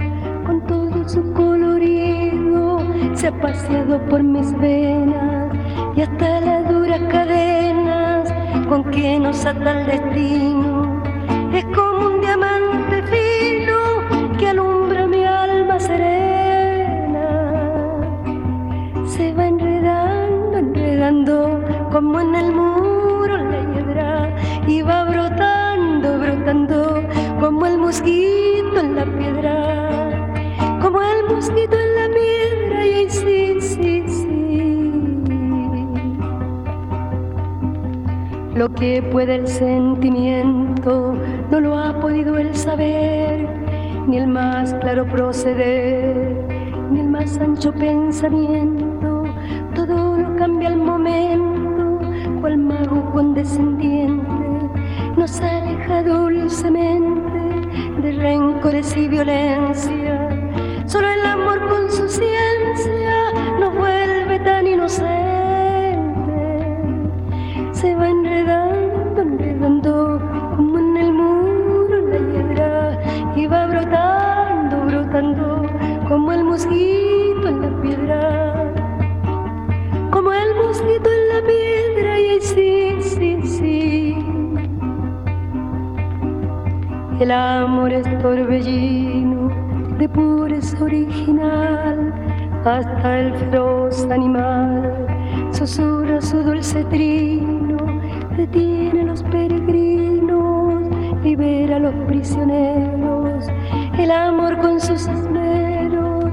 con 0.46 0.60
todo 0.68 1.08
su 1.08 1.32
colorido, 1.32 2.80
se 3.14 3.30
ha 3.30 3.39
paseado 3.39 3.98
por 4.10 4.22
mis 4.22 4.52
venas 4.58 5.56
y 5.96 6.02
hasta 6.02 6.41
las 6.41 6.70
duras 6.70 7.00
cadenas 7.10 8.30
con 8.68 8.84
que 8.91 9.18
nos 9.18 9.46
ata 9.46 9.80
el 9.80 9.88
destino. 9.88 10.85
Como 22.16 22.30
en 22.30 22.36
el 22.45 22.53
muro 22.53 23.38
la 23.38 23.61
hiedra 23.74 24.34
va 24.88 25.03
brotando, 25.03 26.18
brotando 26.18 27.03
como 27.41 27.66
el 27.66 27.78
mosquito 27.78 28.80
en 28.80 28.95
la 28.95 29.03
piedra, 29.03 30.80
como 30.82 31.01
el 31.01 31.26
mosquito 31.28 31.76
en 31.78 31.95
la 31.95 32.07
piedra 32.13 32.86
y 32.86 32.93
ahí 32.93 33.09
sí, 33.09 33.57
sí, 33.59 34.03
sí. 34.07 35.26
Lo 38.55 38.70
que 38.70 39.01
puede 39.11 39.36
el 39.36 39.47
sentimiento 39.47 41.16
no 41.51 41.59
lo 41.59 41.78
ha 41.78 41.99
podido 41.99 42.38
el 42.38 42.55
saber, 42.55 43.45
ni 44.07 44.20
el 44.20 44.28
más 44.28 44.74
claro 44.76 45.05
proceder, 45.05 46.45
ni 46.91 47.01
el 47.01 47.09
más 47.09 47.38
ancho 47.39 47.74
pensamiento. 47.74 48.75
si 58.96 59.10
violenta. 59.10 59.64
Susurra 95.56 96.20
su 96.20 96.43
dulce 96.43 96.84
trino, 96.86 97.78
detiene 98.36 99.01
a 99.01 99.06
los 99.06 99.24
peregrinos, 99.24 100.84
libera 101.24 101.78
a 101.78 101.80
los 101.80 101.95
prisioneros, 102.08 103.45
el 103.97 104.12
amor 104.12 104.58
con 104.58 104.82
sus 104.82 105.08
esmeros, 105.08 106.26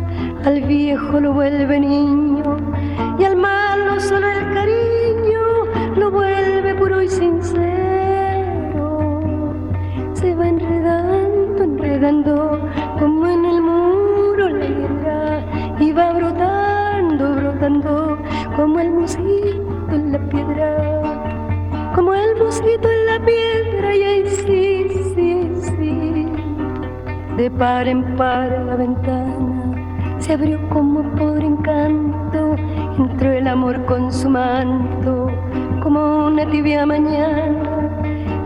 al 0.44 0.62
viejo 0.62 1.20
lo 1.20 1.34
vuelve 1.34 1.78
niño, 1.78 2.56
y 3.16 3.24
al 3.24 3.36
malo 3.36 4.00
solo 4.00 4.26
el 4.28 4.52
cariño 4.54 5.40
lo 5.96 6.10
vuelve 6.10 6.74
puro 6.74 7.00
y 7.00 7.08
sincero, 7.08 7.62
se 10.14 10.34
va 10.34 10.48
enredando, 10.48 11.62
enredando 11.62 12.71
mosquito 22.62 22.88
en 22.90 23.06
la 23.06 23.24
piedra 23.24 23.96
y 23.96 24.02
ahí 24.02 24.28
sí, 24.28 24.86
sí, 25.14 25.48
sí. 25.62 26.26
De 27.36 27.50
par 27.50 27.88
en 27.88 28.16
par 28.16 28.50
la 28.66 28.76
ventana 28.76 30.18
se 30.18 30.34
abrió 30.34 30.58
como 30.68 31.02
por 31.16 31.42
encanto, 31.42 32.54
entró 32.98 33.32
el 33.32 33.48
amor 33.48 33.84
con 33.86 34.12
su 34.12 34.30
manto, 34.30 35.28
como 35.82 36.26
una 36.26 36.48
tibia 36.48 36.86
mañana, 36.86 37.90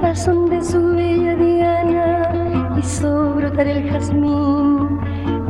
razón 0.00 0.48
de 0.48 0.64
su 0.64 0.94
bella 0.94 1.36
diana, 1.36 2.74
hizo 2.78 3.34
brotar 3.34 3.66
el 3.66 3.90
jazmín, 3.90 4.98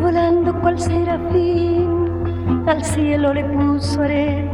volando 0.00 0.60
cual 0.60 0.80
serafín, 0.80 2.64
al 2.66 2.84
cielo 2.84 3.32
le 3.32 3.44
puso 3.44 4.02
arete. 4.02 4.50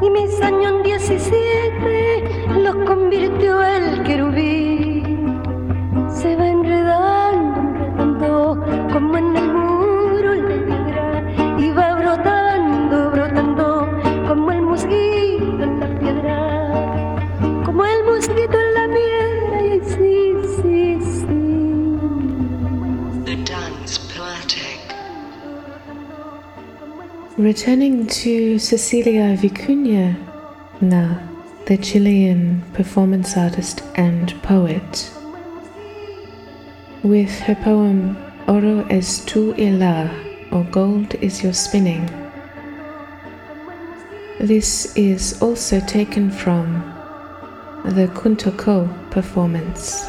Y 0.00 0.10
mis 0.10 0.40
años 0.40 0.84
17 0.84 2.37
los 2.56 2.76
convirtió 2.86 3.62
el 3.62 4.02
querubín. 4.02 5.40
Se 6.10 6.36
va 6.36 6.48
enredando, 6.48 7.60
enredando 7.98 8.88
como 8.92 9.16
en 9.18 9.36
el 9.36 9.52
muro 9.52 10.32
de 10.32 10.58
piedra 10.60 11.24
y 11.58 11.70
va 11.70 11.94
brotando, 11.94 13.10
brotando 13.10 13.88
como 14.26 14.50
el 14.52 14.62
mosquito 14.62 15.62
en 15.62 15.80
la 15.80 15.98
piedra, 15.98 17.62
como 17.64 17.84
el 17.84 18.04
mosquito 18.04 18.56
en 18.58 18.74
la 18.74 18.86
piedra 18.96 19.62
y 19.62 19.80
sí, 19.84 20.34
sí, 20.62 20.98
sí. 21.00 21.26
The 23.24 23.36
dance 23.44 23.98
poetic. 24.16 24.78
Returning 27.36 28.06
to 28.06 28.58
Cecilia 28.58 29.36
Vicuña 29.36 30.16
now, 30.80 31.27
the 31.68 31.76
Chilean 31.76 32.62
performance 32.72 33.36
artist 33.36 33.82
and 33.94 34.32
poet, 34.42 35.12
with 37.02 37.28
her 37.40 37.56
poem 37.56 38.16
Oro 38.48 38.86
es 38.88 39.22
tu 39.26 39.52
hilar, 39.52 40.08
or 40.50 40.64
Gold 40.70 41.14
is 41.16 41.42
your 41.42 41.52
spinning. 41.52 42.06
This 44.40 44.96
is 44.96 45.42
also 45.42 45.78
taken 45.80 46.30
from 46.30 46.80
the 47.84 48.06
Kuntoko 48.14 48.88
performance. 49.10 50.08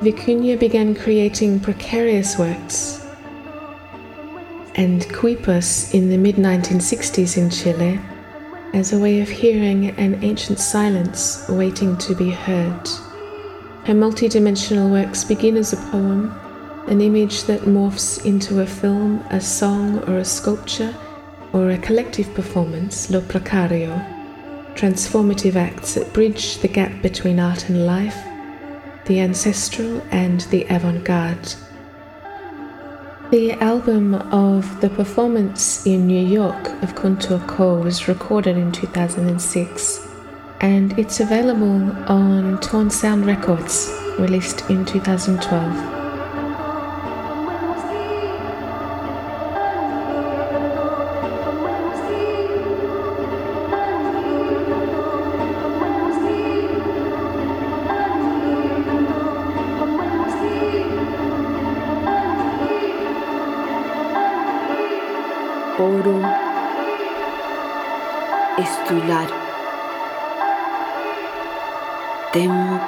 Vicuña 0.00 0.58
began 0.58 0.94
creating 0.94 1.60
precarious 1.60 2.38
works 2.38 3.06
and 4.76 5.02
quipus 5.10 5.92
in 5.92 6.08
the 6.08 6.16
mid 6.16 6.36
1960s 6.36 7.36
in 7.36 7.50
Chile 7.50 8.00
as 8.72 8.92
a 8.92 8.98
way 8.98 9.20
of 9.20 9.28
hearing 9.28 9.88
an 9.98 10.22
ancient 10.22 10.58
silence 10.58 11.46
waiting 11.48 11.96
to 11.98 12.14
be 12.14 12.30
heard. 12.30 12.88
Her 13.84 13.94
multidimensional 13.94 14.90
works 14.90 15.24
begin 15.24 15.56
as 15.56 15.72
a 15.72 15.90
poem, 15.90 16.32
an 16.86 17.00
image 17.00 17.44
that 17.44 17.62
morphs 17.62 18.24
into 18.24 18.60
a 18.60 18.66
film, 18.66 19.24
a 19.30 19.40
song, 19.40 19.98
or 20.08 20.18
a 20.18 20.24
sculpture, 20.24 20.94
or 21.52 21.70
a 21.70 21.78
collective 21.78 22.32
performance, 22.34 23.10
lo 23.10 23.20
precario, 23.20 23.92
transformative 24.74 25.56
acts 25.56 25.94
that 25.94 26.12
bridge 26.12 26.58
the 26.58 26.68
gap 26.68 27.02
between 27.02 27.40
art 27.40 27.68
and 27.68 27.86
life, 27.86 28.16
the 29.06 29.20
ancestral 29.20 30.00
and 30.10 30.42
the 30.52 30.64
avant 30.70 31.04
garde. 31.04 31.54
The 33.30 33.52
album 33.62 34.16
of 34.32 34.80
the 34.80 34.90
performance 34.90 35.86
in 35.86 36.08
New 36.08 36.20
York 36.20 36.66
of 36.82 36.96
Kuntur 36.96 37.38
Ko 37.46 37.76
was 37.76 38.08
recorded 38.08 38.56
in 38.56 38.72
2006 38.72 40.08
and 40.60 40.98
it's 40.98 41.20
available 41.20 41.92
on 42.10 42.58
Torn 42.58 42.90
Sound 42.90 43.26
Records, 43.26 43.88
released 44.18 44.68
in 44.68 44.84
2012. 44.84 45.99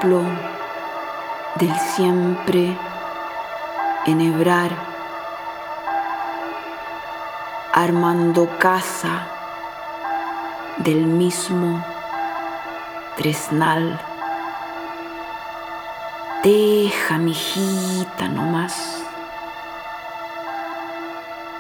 Del 0.03 1.79
siempre 1.95 2.77
enhebrar, 4.05 4.73
armando 7.73 8.49
casa 8.59 9.29
del 10.79 11.07
mismo 11.07 11.85
tresnal. 13.17 14.01
Deja, 16.43 17.19
mijita, 17.19 18.27
nomás 18.27 19.05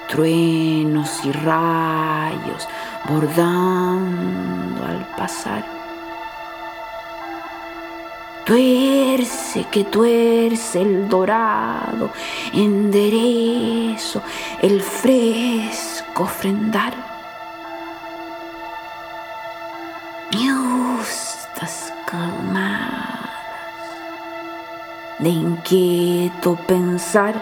truenos 0.08 1.24
y 1.24 1.30
rayos 1.30 2.68
bordando 3.08 4.84
al 4.84 5.06
pasar. 5.16 5.81
Tuerce 8.44 9.66
que 9.70 9.84
tuerce 9.84 10.82
el 10.82 11.08
dorado, 11.08 12.10
enderezo 12.52 14.22
el 14.60 14.82
fresco 14.82 16.24
ofrendar. 16.24 16.92
Justas 20.32 21.92
calmadas 22.06 23.30
de 25.20 25.28
inquieto 25.28 26.56
pensar 26.66 27.34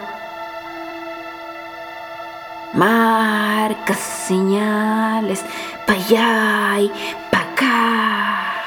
marcas, 2.72 3.98
señales, 3.98 5.44
pa' 5.86 5.94
allá 5.94 6.80
y 6.80 6.90
pa' 7.30 7.40
acá. 7.40 8.59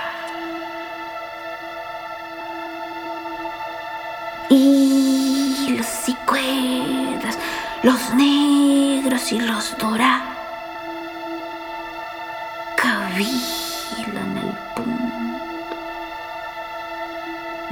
Y 4.56 5.82
cuerdas, 6.28 7.39
los 7.82 8.14
negros 8.14 9.32
y 9.32 9.39
los 9.39 9.76
dorados, 9.80 10.28
cavilan 12.78 14.38
el 14.38 14.56
punto. 14.76 15.66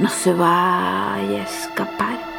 No 0.00 0.08
se 0.08 0.32
vaya 0.34 1.40
a 1.40 1.44
escapar. 1.44 2.32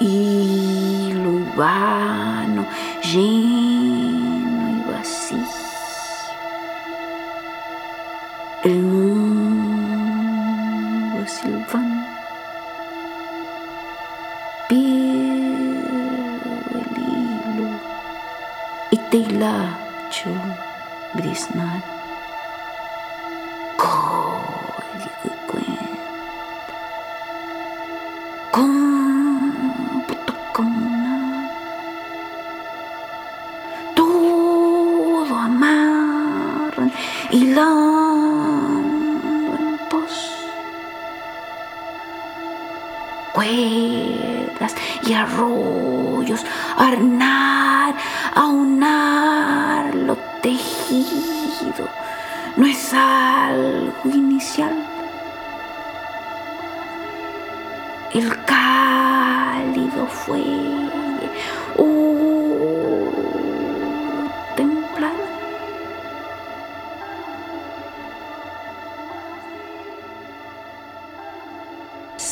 y 0.00 1.12
vano, 1.56 2.66
lleno 3.02 4.70
y 4.70 4.90
vacío. 4.90 5.38
they 19.14 19.24
love 19.26 19.78
you, 20.26 20.34
but 21.14 21.24
it's 21.24 21.54
not. 21.54 21.93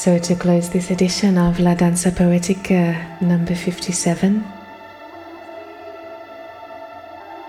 So, 0.03 0.19
to 0.19 0.35
close 0.35 0.69
this 0.69 0.91
edition 0.91 1.39
of 1.39 1.61
La 1.61 1.75
Danza 1.75 2.11
Poetica 2.11 3.21
number 3.21 3.55
57, 3.55 4.45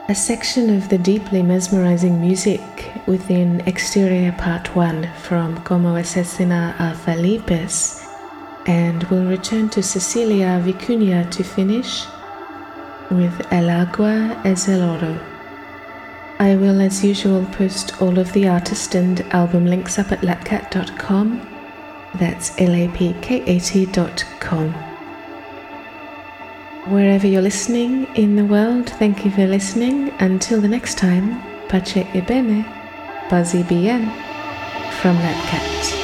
a 0.08 0.14
section 0.14 0.78
of 0.78 0.88
the 0.88 1.00
deeply 1.00 1.42
mesmerizing 1.42 2.22
music 2.22 2.62
within 3.08 3.62
Exterior 3.62 4.34
Part 4.34 4.76
1 4.76 5.10
from 5.24 5.64
Como 5.64 5.96
Asesina 5.96 6.76
a 6.80 6.96
Felipes, 6.96 8.08
and 8.68 9.04
we'll 9.06 9.26
return 9.26 9.68
to 9.70 9.82
Cecilia 9.82 10.62
Vicuña 10.64 11.32
to 11.32 11.44
finish 11.44 12.06
with 13.10 13.52
El 13.52 13.72
Agua 13.72 14.40
es 14.46 14.70
el 14.70 14.88
Oro. 14.88 15.20
I 16.38 16.56
will, 16.56 16.82
as 16.82 17.04
usual, 17.04 17.48
post 17.48 18.00
all 18.00 18.20
of 18.20 18.32
the 18.34 18.48
artist 18.48 18.94
and 18.94 19.22
album 19.34 19.66
links 19.66 19.98
up 19.98 20.12
at 20.12 20.20
lapcat.com. 20.20 21.53
That's 22.16 22.52
lapkat.com. 22.58 23.74
Wherever 26.92 27.26
you're 27.26 27.42
listening 27.42 28.08
in 28.16 28.36
the 28.36 28.44
world, 28.46 28.90
thank 28.90 29.24
you 29.24 29.32
for 29.32 29.48
listening. 29.48 30.12
Until 30.20 30.60
the 30.60 30.68
next 30.68 30.98
time, 30.98 31.42
pace 31.70 32.06
e 32.14 32.22
bene, 32.22 32.66
pazzi 33.30 33.64
bien, 33.68 34.12
from 35.00 35.16
Lapcat. 35.18 35.94
No 35.96 36.03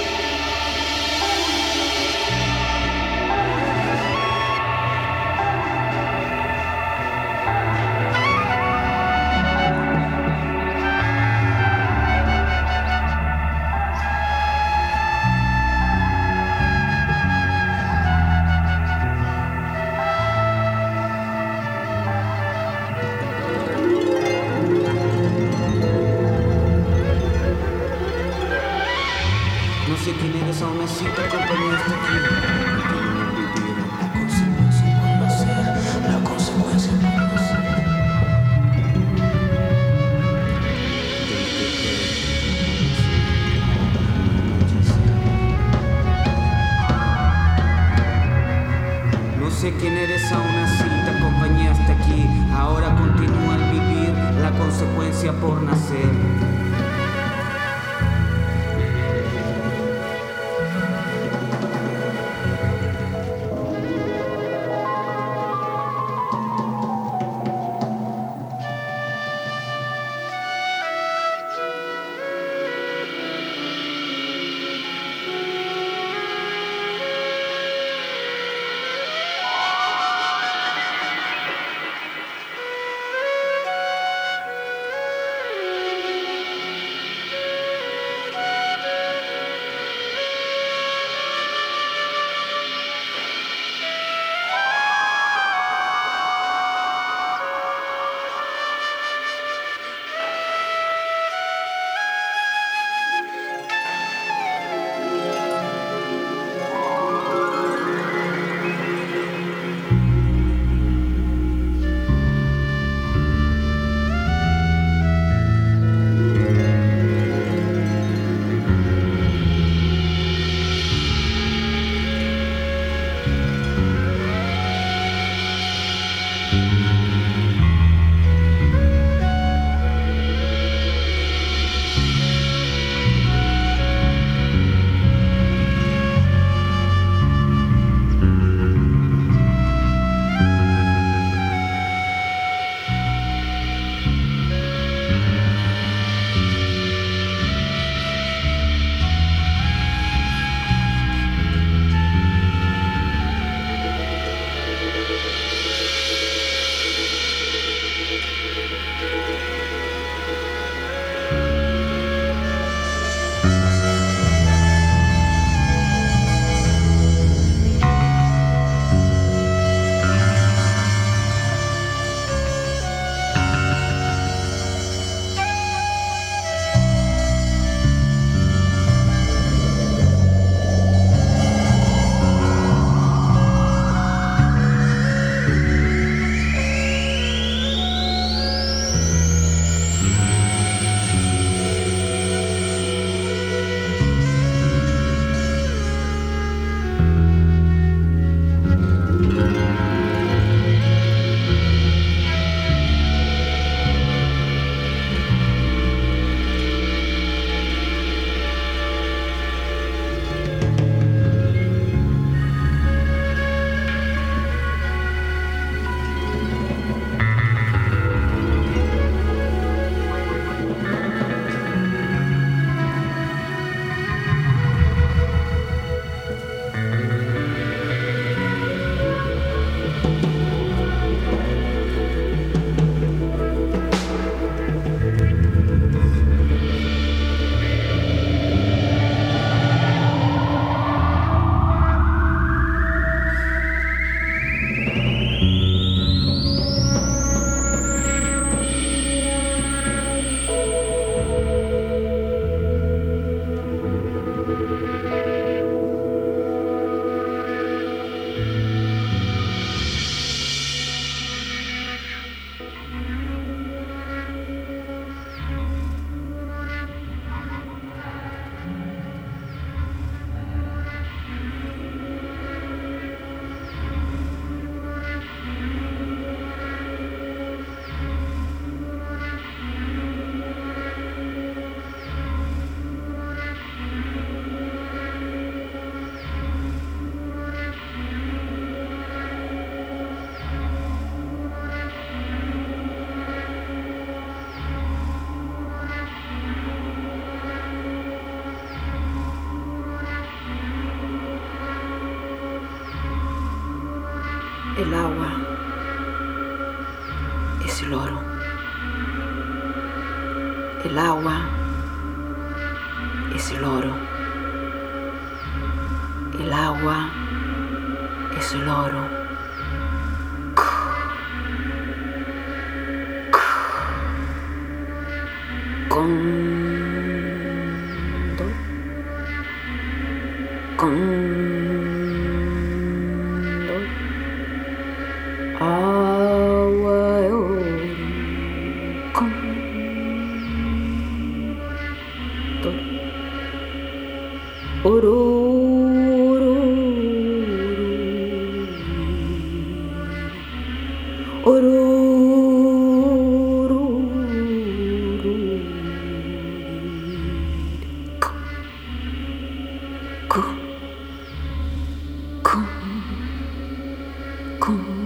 嗯 364.70 364.99